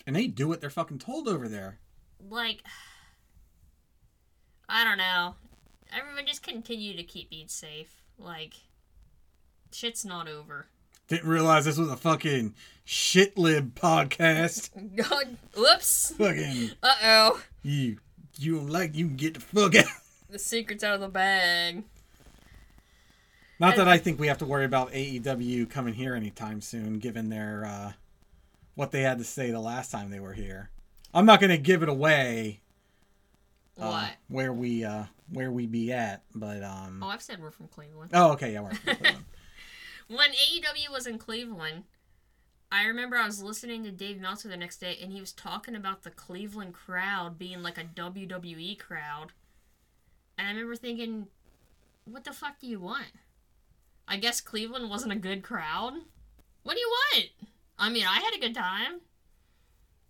[0.07, 1.79] And they do what they're fucking told over there.
[2.19, 2.63] like
[4.67, 5.35] I don't know.
[5.97, 8.01] Everyone just continue to keep being safe.
[8.19, 8.53] Like
[9.71, 10.67] shit's not over.
[11.07, 12.53] Didn't realize this was a fucking
[12.83, 14.69] shit lib podcast.
[15.55, 16.13] Whoops.
[16.17, 17.41] fucking Uh oh.
[17.61, 17.97] you.
[18.37, 19.85] You don't like you can get the fuck out.
[20.27, 21.83] The secret's out of the bag.
[23.59, 27.29] Not that I think we have to worry about AEW coming here anytime soon, given
[27.29, 27.91] their uh,
[28.73, 30.71] what they had to say the last time they were here.
[31.13, 32.59] I'm not gonna give it away
[33.79, 34.09] uh, What?
[34.27, 37.01] where we uh, where we be at, but um.
[37.03, 38.11] Oh, I've said we're from Cleveland.
[38.13, 38.73] Oh, okay, yeah, we're.
[38.73, 39.25] from Cleveland.
[40.07, 41.83] When AEW was in Cleveland,
[42.71, 45.75] I remember I was listening to Dave Meltzer the next day, and he was talking
[45.75, 49.31] about the Cleveland crowd being like a WWE crowd.
[50.37, 51.27] And I remember thinking,
[52.05, 53.07] what the fuck do you want?
[54.07, 55.93] I guess Cleveland wasn't a good crowd.
[56.63, 57.25] What do you want?
[57.79, 59.01] I mean, I had a good time.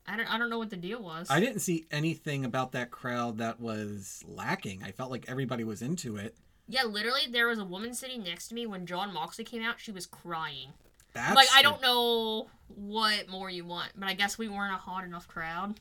[0.08, 1.28] I don't, I don't know what the deal was.
[1.30, 4.84] I didn't see anything about that crowd that was lacking.
[4.84, 6.36] I felt like everybody was into it.
[6.68, 9.80] yeah, literally, there was a woman sitting next to me when Jon Moxley came out.
[9.80, 10.70] She was crying.
[11.14, 14.78] That's like, I don't know what more you want, but I guess we weren't a
[14.78, 15.80] hot enough crowd.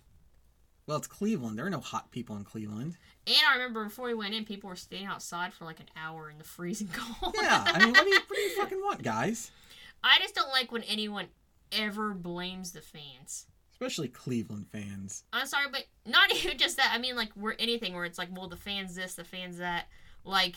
[0.87, 1.59] Well, it's Cleveland.
[1.59, 2.97] There are no hot people in Cleveland.
[3.27, 6.31] And I remember before we went in, people were staying outside for like an hour
[6.31, 7.35] in the freezing cold.
[7.41, 9.51] Yeah, I mean, what do you what do you fucking want, guys?
[10.05, 11.27] I just don't like when anyone
[11.73, 13.47] ever blames the fans.
[13.75, 15.25] Especially Cleveland fans.
[15.33, 16.93] I'm sorry, but not even just that.
[16.93, 19.87] I mean, like, we're anything where it's like, well, the fans this, the fans that.
[20.25, 20.57] Like,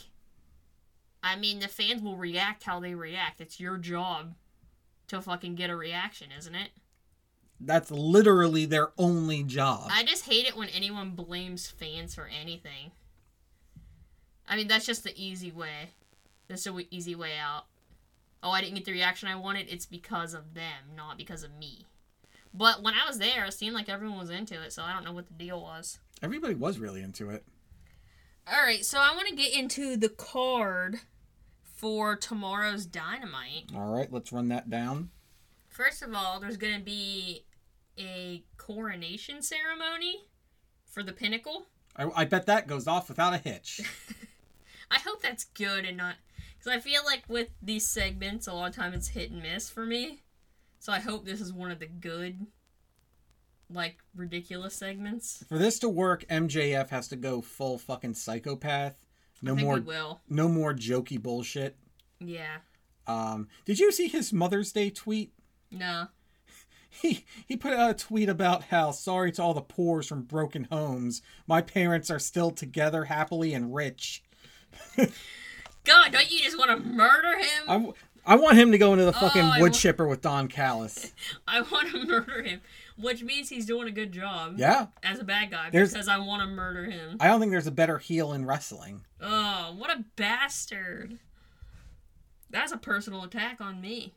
[1.21, 3.41] I mean, the fans will react how they react.
[3.41, 4.35] It's your job
[5.07, 6.69] to fucking get a reaction, isn't it?
[7.59, 9.89] That's literally their only job.
[9.91, 12.91] I just hate it when anyone blames fans for anything.
[14.47, 15.89] I mean, that's just the easy way.
[16.47, 17.65] That's the easy way out.
[18.43, 19.67] Oh, I didn't get the reaction I wanted.
[19.69, 21.85] It's because of them, not because of me.
[22.53, 25.05] But when I was there, it seemed like everyone was into it, so I don't
[25.05, 25.99] know what the deal was.
[26.21, 27.43] Everybody was really into it.
[28.47, 30.99] All right, so I want to get into the card
[31.61, 33.71] for tomorrow's Dynamite.
[33.75, 35.09] All right, let's run that down.
[35.67, 37.45] First of all, there's going to be
[37.97, 40.25] a coronation ceremony
[40.85, 41.67] for the Pinnacle.
[41.95, 43.81] I, I bet that goes off without a hitch.
[44.91, 46.15] I hope that's good and not
[46.57, 49.69] because I feel like with these segments, a lot of time it's hit and miss
[49.69, 50.21] for me.
[50.79, 52.45] So I hope this is one of the good,
[53.69, 55.43] like ridiculous segments.
[55.49, 58.95] For this to work, MJF has to go full fucking psychopath.
[59.41, 60.21] No more, will.
[60.29, 61.77] no more jokey bullshit.
[62.19, 62.57] Yeah.
[63.05, 65.33] Um, did you see his Mother's Day tweet?
[65.71, 66.07] No.
[66.89, 70.63] He he put out a tweet about how sorry to all the poors from broken
[70.71, 71.21] homes.
[71.45, 74.23] My parents are still together, happily and rich.
[74.97, 77.63] God, don't you just want to murder him?
[77.67, 77.93] I,
[78.27, 81.13] I want him to go into the fucking Oh, wood chipper with Don Callis.
[81.47, 82.59] I want to murder him,
[82.97, 86.17] which means he's doing a good job Yeah, as a bad guy There's- because I
[86.17, 87.17] want to murder him.
[87.21, 89.05] I don't think there's a better heel in wrestling.
[89.21, 91.19] Oh, what a bastard!
[92.49, 94.13] That's a personal attack on me.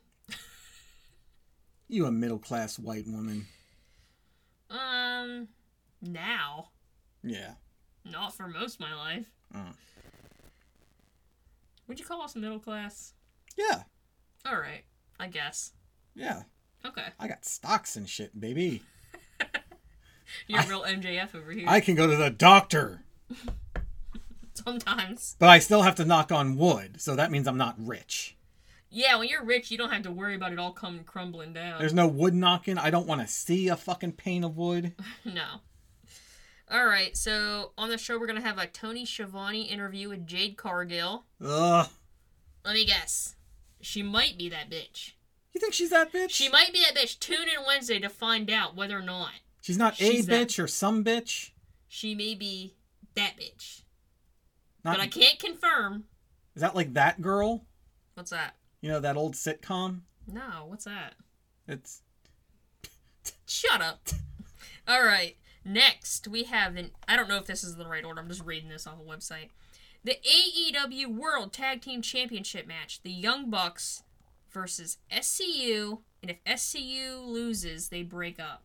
[1.88, 3.46] You a middle class white woman.
[4.70, 5.48] Um,
[6.00, 6.68] now,
[7.24, 7.54] Yeah.
[8.04, 9.26] not for most of my life.
[9.54, 9.74] Mm.
[11.88, 13.14] Would you call us middle class?
[13.56, 13.82] Yeah.
[14.46, 14.84] All right,
[15.18, 15.72] I guess.
[16.14, 16.42] Yeah.
[16.84, 18.82] Okay, I got stocks and shit, baby.
[20.46, 21.66] you're real MJF over here.
[21.68, 23.02] I can go to the doctor,
[24.54, 28.36] Sometimes, but I still have to knock on wood, so that means I'm not rich.
[28.90, 29.16] yeah.
[29.16, 31.78] When you're rich, you don't have to worry about it all coming crumbling down.
[31.78, 32.76] There's no wood knocking.
[32.78, 34.94] I don't want to see a fucking pane of wood.
[35.24, 35.60] No.
[36.70, 40.56] All right, so on the show we're gonna have a Tony Schiavone interview with Jade
[40.56, 41.24] Cargill.
[41.44, 41.88] Ugh.
[42.64, 43.34] Let me guess,
[43.80, 45.12] she might be that bitch.
[45.52, 46.30] You think she's that bitch?
[46.30, 47.18] She might be that bitch.
[47.18, 49.30] Tune in Wednesday to find out whether or not
[49.62, 51.50] She's not She's a that- bitch or some bitch.
[51.88, 52.74] she may be
[53.14, 53.82] that bitch.
[54.84, 56.04] Not, But I can't confirm.
[56.54, 57.66] Is that like that girl?
[58.14, 58.56] What's that?
[58.80, 60.00] You know that old sitcom?
[60.26, 61.14] No, what's that?
[61.68, 62.02] It's
[63.46, 64.08] Shut up.
[64.88, 65.36] All right.
[65.64, 66.90] Next, we have an.
[67.06, 68.20] I don't know if this is the right order.
[68.20, 69.50] I'm just reading this off a website.
[70.02, 74.02] The AEW World Tag Team Championship match: the Young Bucks
[74.50, 78.64] versus SCU, and if SCU loses, they break up.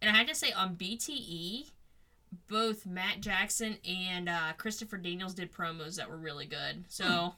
[0.00, 1.70] And I had to say on BTE,
[2.46, 6.84] both Matt Jackson and uh, Christopher Daniels did promos that were really good.
[6.88, 7.34] So,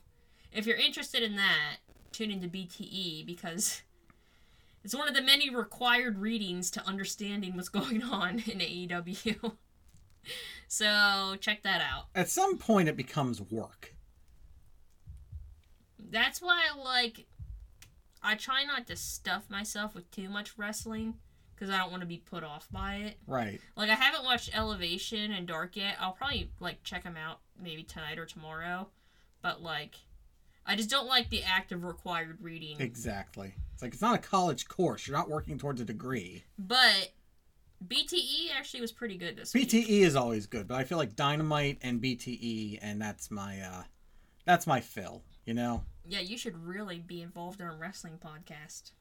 [0.53, 1.77] if you're interested in that,
[2.13, 3.83] tune into BTE because
[4.85, 9.53] it's one of the many required readings to understanding what's going on in AEW.
[10.73, 12.05] so check that out.
[12.15, 13.93] at some point it becomes work.
[15.99, 17.27] That's why I like.
[18.23, 21.15] I try not to stuff myself with too much wrestling
[21.55, 23.19] because I don't want to be put off by it.
[23.27, 23.61] Right.
[23.77, 25.97] Like I haven't watched Elevation and Dark yet.
[26.01, 28.89] I'll probably like check them out maybe tonight or tomorrow.
[29.43, 29.97] But like,
[30.67, 32.77] I just don't like the act of required reading.
[32.81, 33.55] Exactly.
[33.73, 35.07] It's like it's not a college course.
[35.09, 36.45] You're not working towards a degree.
[36.59, 37.11] But
[37.87, 39.69] BTE actually was pretty good this week.
[39.71, 43.61] BTE E is always good, but I feel like Dynamite and BTE and that's my
[43.61, 43.83] uh
[44.45, 45.85] that's my fill, you know?
[46.07, 48.93] Yeah, you should really be involved in a wrestling podcast.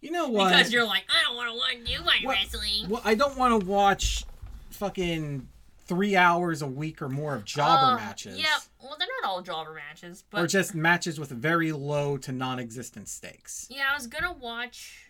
[0.00, 0.50] You know what?
[0.50, 2.88] Because you're like, I don't want to watch you watch What- wrestling.
[2.90, 4.24] well, I don't want to watch
[4.70, 5.48] fucking
[5.86, 8.38] 3 hours a week or more of jobber Uh, matches.
[8.38, 12.32] Yeah, well, they're not all jobber matches, but or just matches with very low to
[12.32, 13.66] non-existent stakes.
[13.70, 15.03] yeah, I was gonna watch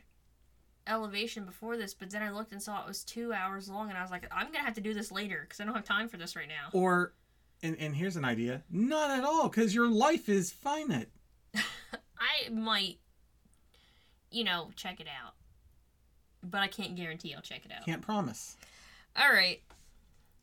[0.87, 3.99] Elevation before this, but then I looked and saw it was two hours long, and
[3.99, 6.09] I was like, I'm gonna have to do this later because I don't have time
[6.09, 6.68] for this right now.
[6.73, 7.14] Or
[7.62, 8.62] and, and here's an idea.
[8.70, 11.09] Not at all cuz your life is finite.
[11.55, 12.99] I might,
[14.30, 15.35] you know, check it out,
[16.43, 17.85] but I can't guarantee I'll check it out.
[17.85, 18.57] Can't promise.
[19.16, 19.62] All right.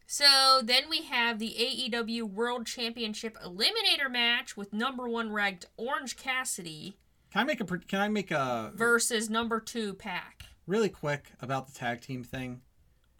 [0.07, 6.17] So then we have the AEW World Championship Eliminator match with number one ranked Orange
[6.17, 6.97] Cassidy
[7.31, 10.43] Can I make a can I make a versus number two PAC.
[10.67, 12.61] really quick about the tag team thing?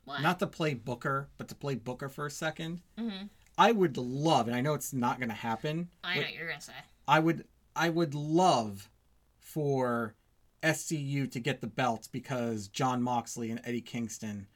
[0.03, 0.21] What?
[0.21, 2.81] not to play Booker, but to play Booker for a second.
[2.97, 5.89] hmm I would love, and I know it's not going to happen.
[6.03, 6.73] I know what you're gonna say.
[7.07, 7.45] I would,
[7.75, 8.89] I would love
[9.39, 10.15] for
[10.63, 14.47] SCU to get the belts because Jon Moxley and Eddie Kingston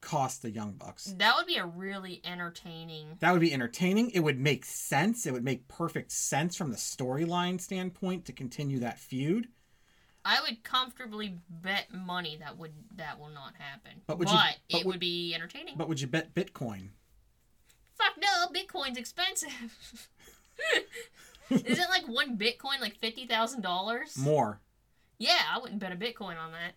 [0.00, 1.14] cost the Young Bucks.
[1.18, 3.16] That would be a really entertaining.
[3.20, 4.10] That would be entertaining.
[4.10, 5.26] It would make sense.
[5.26, 9.48] It would make perfect sense from the storyline standpoint to continue that feud.
[10.24, 13.92] I would comfortably bet money that would that will not happen.
[14.06, 15.76] But But, would you- but it would- would be entertaining.
[15.76, 16.90] But would you bet Bitcoin?
[17.94, 19.50] Fuck no, Bitcoin's expensive.
[21.50, 24.16] Isn't like one Bitcoin like fifty thousand dollars?
[24.18, 24.60] More.
[25.18, 26.72] Yeah, I wouldn't bet a Bitcoin on that.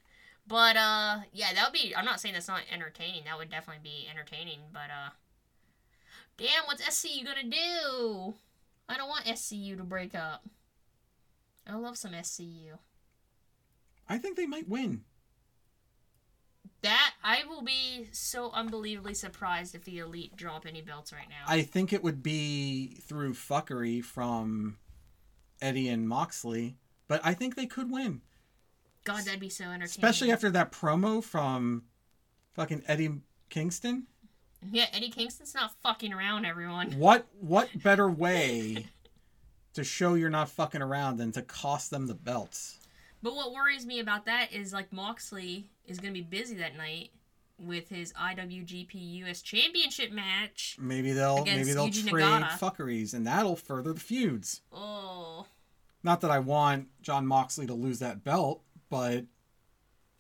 [0.50, 3.24] But uh yeah, that would be I'm not saying that's not entertaining.
[3.26, 5.12] That would definitely be entertaining, but uh
[6.38, 8.34] Damn, what's SCU gonna do?
[8.90, 10.44] I don't want SCU to break up.
[11.68, 12.80] I love some SCU.
[14.08, 15.04] I think they might win.
[16.82, 21.44] That I will be so unbelievably surprised if the elite drop any belts right now.
[21.46, 24.78] I think it would be through fuckery from
[25.62, 26.78] Eddie and Moxley,
[27.08, 28.22] but I think they could win.
[29.14, 29.86] God, that'd be so entertaining.
[29.86, 31.84] Especially after that promo from
[32.54, 34.08] fucking Eddie Kingston.
[34.72, 36.92] yeah, Eddie Kingston's not fucking around, everyone.
[36.94, 38.86] What what better way
[39.74, 42.78] to show you're not fucking around than to cost them the belts?
[43.22, 47.12] But what worries me about that is like Moxley is gonna be busy that night
[47.58, 48.94] with his IWGP
[49.26, 50.78] US Championship match.
[50.80, 52.52] Maybe they'll maybe they'll Yuji trade Nagata.
[52.60, 54.62] fuckeries and that'll further the feuds.
[54.72, 55.46] Oh,
[56.02, 59.26] Not that I want Jon Moxley to lose that belt, but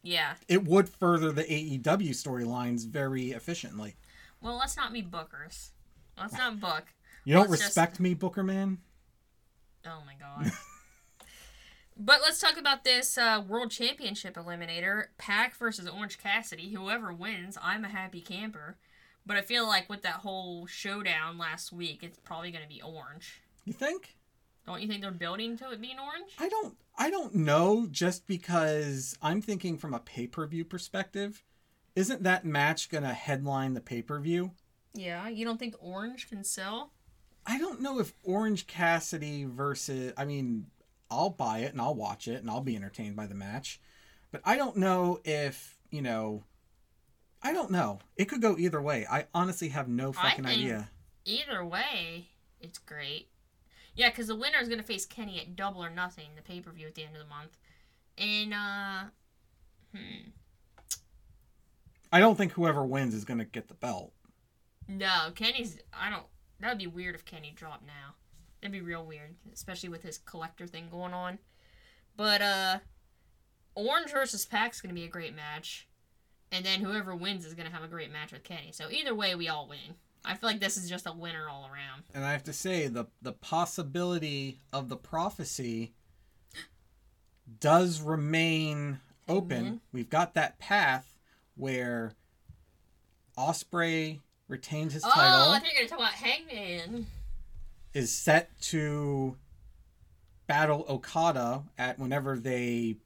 [0.03, 0.35] yeah.
[0.47, 3.95] it would further the AEW storylines very efficiently.
[4.41, 5.69] Well, let's not be bookers.
[6.17, 6.85] Let's not book.
[7.25, 8.79] You don't Let's just- respect me, Booker Man?
[9.85, 10.51] Oh my god.
[11.97, 16.73] but let's talk about this uh, World Championship eliminator PAC versus Orange Cassidy.
[16.73, 18.77] Whoever wins, I'm a happy camper.
[19.25, 22.81] But I feel like with that whole showdown last week, it's probably going to be
[22.81, 23.41] Orange.
[23.65, 24.15] You think?
[24.69, 26.31] Don't you think they're building to it being Orange?
[26.37, 31.43] I don't I don't know just because I'm thinking from a pay-per-view perspective.
[31.95, 34.51] Isn't that match going to headline the pay-per-view?
[34.93, 36.91] Yeah, you don't think Orange can sell?
[37.47, 40.67] I don't know if Orange Cassidy versus I mean,
[41.09, 43.81] I'll buy it and I'll watch it and I'll be entertained by the match.
[44.31, 46.43] But I don't know if, you know,
[47.41, 48.01] I don't know.
[48.17, 49.07] It could go either way.
[49.09, 50.91] I honestly have no fucking idea.
[51.25, 52.27] Either way,
[52.61, 53.29] it's great.
[53.99, 56.61] Yeah, because the winner is going to face Kenny at Double or Nothing, the pay
[56.61, 57.57] per view at the end of the month.
[58.17, 59.09] And, uh,
[59.93, 60.29] hmm.
[62.09, 64.13] I don't think whoever wins is going to get the belt.
[64.87, 65.79] No, Kenny's.
[65.91, 66.23] I don't.
[66.61, 68.15] That would be weird if Kenny dropped now.
[68.61, 71.39] That'd be real weird, especially with his collector thing going on.
[72.15, 72.79] But uh,
[73.75, 75.89] Orange versus PAC's gonna be a great match,
[76.53, 78.71] and then whoever wins is gonna have a great match with Kenny.
[78.71, 79.95] So either way, we all win.
[80.25, 82.03] I feel like this is just a winner all around.
[82.13, 85.93] And I have to say the the possibility of the prophecy
[87.59, 89.57] does remain open.
[89.57, 89.81] Amen.
[89.91, 91.15] We've got that path
[91.55, 92.13] where
[93.37, 95.49] Ospreay retains his title.
[95.49, 97.07] Oh, I think you're gonna talk about Hangman.
[97.93, 99.35] is set to
[100.47, 102.97] battle Okada at whenever they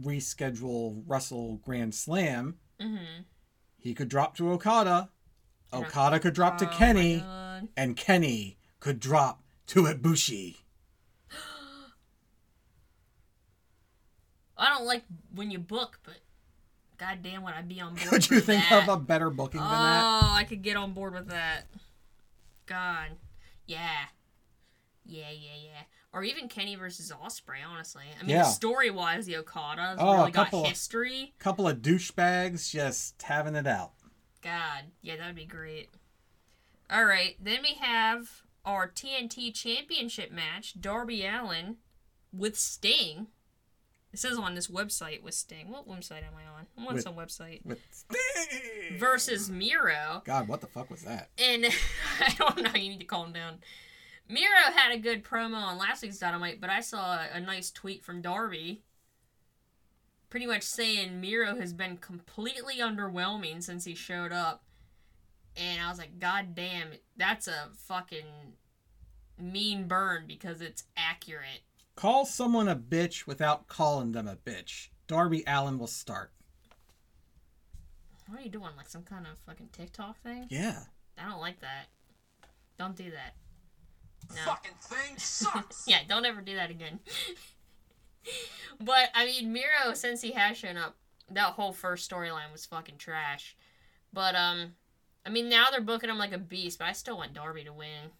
[0.00, 2.58] reschedule Wrestle Grand Slam.
[2.80, 3.22] Mm-hmm.
[3.78, 5.08] He could drop to Okada.
[5.72, 7.24] Okada could drop to Oh, Kenny,
[7.76, 10.56] and Kenny could drop to Ibushi.
[14.56, 15.04] I don't like
[15.34, 16.16] when you book, but
[16.98, 18.08] goddamn, would I be on board?
[18.08, 18.82] Could you think that.
[18.82, 20.02] of a better booking oh, than that?
[20.04, 21.62] Oh, I could get on board with that.
[22.66, 23.08] God,
[23.66, 24.04] yeah,
[25.06, 25.82] yeah, yeah, yeah.
[26.12, 27.64] Or even Kenny versus Ospreay.
[27.66, 28.42] Honestly, I mean, Yeah.
[28.42, 31.32] story wise, the Okadas Oh, a really got couple of- history.
[31.38, 33.92] A couple of douchebags just having it out.
[34.42, 35.90] God, yeah, that'd be great.
[36.90, 41.76] All right, then we have our TNT Championship match: Darby Allin
[42.32, 43.28] with Sting.
[44.12, 45.70] It says on this website with Sting.
[45.70, 46.66] What website am I on?
[46.76, 47.64] I'm on With- some website.
[47.64, 48.98] With Sting!
[48.98, 50.22] Versus Miro.
[50.24, 51.28] God, what the fuck was that?
[51.38, 51.66] And
[52.20, 53.58] I don't know, you need to calm down.
[54.28, 57.70] Miro had a good promo on last week's Dynamite, but I saw a, a nice
[57.70, 58.82] tweet from Darby
[60.30, 64.62] pretty much saying Miro has been completely underwhelming since he showed up.
[65.56, 68.54] And I was like, God damn, that's a fucking
[69.38, 71.62] mean burn because it's accurate.
[71.96, 74.88] Call someone a bitch without calling them a bitch.
[75.08, 76.30] Darby Allin will start.
[78.28, 78.70] What are you doing?
[78.76, 80.46] Like some kind of fucking TikTok thing?
[80.48, 80.84] Yeah.
[81.18, 81.86] I don't like that.
[82.78, 83.34] Don't do that.
[84.34, 84.52] No.
[84.52, 85.84] Fucking thing sucks.
[85.88, 87.00] Yeah, don't ever do that again.
[88.80, 90.96] but I mean, Miro, since he has shown up,
[91.30, 93.56] that whole first storyline was fucking trash.
[94.12, 94.72] But um,
[95.24, 97.72] I mean now they're booking him like a beast, but I still want Darby to
[97.72, 98.10] win.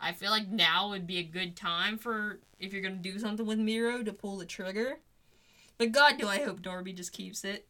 [0.00, 3.46] I feel like now would be a good time for if you're gonna do something
[3.46, 4.98] with Miro to pull the trigger.
[5.78, 7.68] But God, do I hope Darby just keeps it.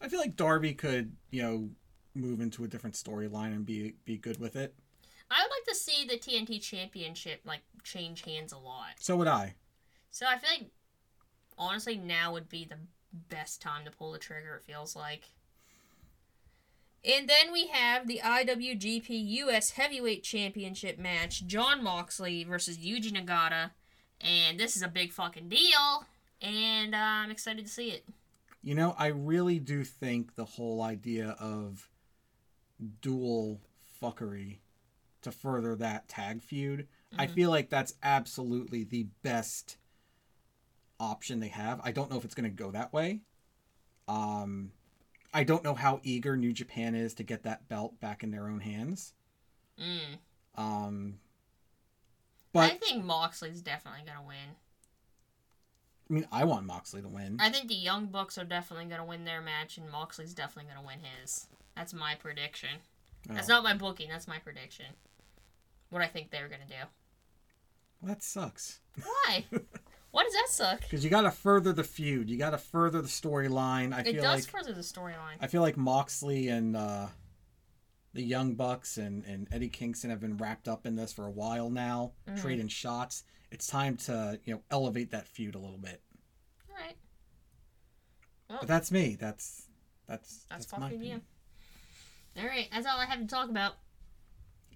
[0.00, 1.70] I feel like Darby could, you know,
[2.14, 4.74] move into a different storyline and be be good with it.
[5.30, 8.94] I would like to see the TNT Championship like change hands a lot.
[8.98, 9.54] So would I.
[10.14, 10.70] So I feel like
[11.58, 12.78] honestly now would be the
[13.28, 14.54] best time to pull the trigger.
[14.54, 15.24] It feels like.
[17.04, 23.72] And then we have the IWGP US Heavyweight Championship match: Jon Moxley versus Yuji Nagata,
[24.20, 26.06] and this is a big fucking deal.
[26.40, 28.04] And uh, I'm excited to see it.
[28.62, 31.90] You know, I really do think the whole idea of
[33.02, 33.62] dual
[34.00, 34.58] fuckery
[35.22, 36.86] to further that tag feud,
[37.18, 39.76] I feel like that's absolutely the best
[41.04, 41.80] option they have.
[41.84, 43.20] I don't know if it's going to go that way.
[44.08, 44.72] Um,
[45.32, 48.48] I don't know how eager New Japan is to get that belt back in their
[48.48, 49.14] own hands.
[49.80, 50.18] Mm.
[50.56, 51.14] Um,
[52.54, 54.54] I think Moxley's definitely gonna win.
[56.08, 57.38] I mean, I want Moxley to win.
[57.40, 60.86] I think the Young Bucks are definitely gonna win their match, and Moxley's definitely gonna
[60.86, 61.48] win his.
[61.74, 62.78] That's my prediction.
[63.28, 63.54] That's Oh.
[63.54, 64.08] not my booking.
[64.10, 64.86] That's my prediction.
[65.90, 66.74] What I think they're gonna do.
[68.00, 68.78] Well, that sucks.
[69.02, 69.46] Why?
[70.14, 70.80] Why does that suck?
[70.82, 72.30] Because you got to further the feud.
[72.30, 73.92] You got to further the storyline.
[73.92, 75.38] I It feel does like further the storyline.
[75.40, 77.08] I feel like Moxley and uh,
[78.12, 81.30] the Young Bucks and, and Eddie Kingston have been wrapped up in this for a
[81.32, 82.40] while now, Mhm.
[82.40, 83.24] trading shots.
[83.50, 86.00] It's time to you know elevate that feud a little bit.
[86.70, 86.96] All right.
[88.48, 89.16] But that's me.
[89.18, 89.66] That's
[90.06, 90.96] that's That's, that's, my fucking you.
[91.16, 91.22] opinion.
[92.38, 92.68] All right.
[92.72, 93.78] That's all I have to talk about.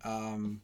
[0.02, 0.62] Um,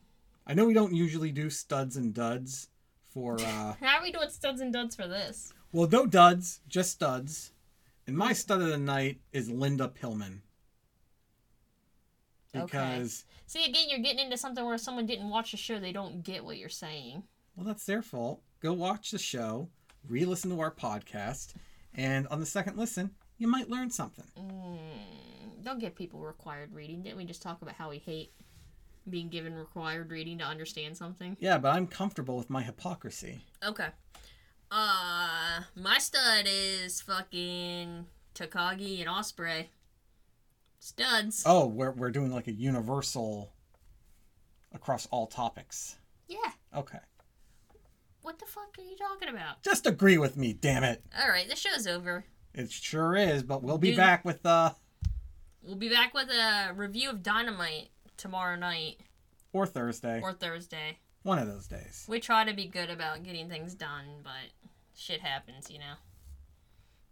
[0.49, 2.71] I know we don't usually do studs and duds
[3.15, 5.55] for uh, How are we doing studs and duds for this?
[5.73, 7.53] well, no duds, just studs.
[8.07, 10.41] And my stud of the night is Linda Pillman.
[12.55, 12.65] Okay.
[12.67, 15.79] Because See, again, you're getting into something where someone didn't watch the show.
[15.81, 17.23] They don't get what you're saying.
[17.57, 18.43] Well, that's their fault.
[18.61, 19.69] Go watch the show,
[20.09, 21.55] re listen to our podcast,
[21.95, 24.25] and on the second listen, you might learn something.
[24.39, 27.03] Mm, don't give people required reading.
[27.03, 28.33] Didn't we just talk about how we hate
[29.09, 31.37] being given required reading to understand something?
[31.41, 33.45] Yeah, but I'm comfortable with my hypocrisy.
[33.65, 33.89] Okay.
[34.71, 39.67] Uh, my stud is fucking Takagi and Ospreay.
[40.79, 41.45] Studs.
[41.47, 43.53] Oh, we're, we're doing like a universal
[44.75, 45.97] across all topics.
[46.29, 46.51] Yeah.
[46.77, 46.99] Okay.
[48.23, 49.63] What the fuck are you talking about?
[49.63, 51.03] Just agree with me, damn it.
[51.21, 52.25] All right, the show's over.
[52.55, 53.99] It sure is, but we'll be Dude.
[53.99, 54.73] back with uh
[55.63, 57.89] We'll be back with a review of Dynamite
[58.25, 58.97] tomorrow night
[59.53, 60.19] or Thursday.
[60.23, 60.97] or Thursday.
[61.25, 62.07] One of those days.
[62.09, 64.33] We try to be good about getting things done, but
[64.97, 65.95] shit happens, you know.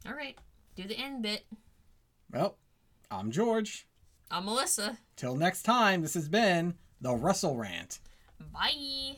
[0.07, 0.39] All right,
[0.75, 1.45] do the end bit.
[2.33, 2.57] Well,
[3.11, 3.87] I'm George.
[4.31, 4.97] I'm Melissa.
[5.15, 8.01] Till next time, this has been the Russell Rant.
[8.55, 9.17] Bye.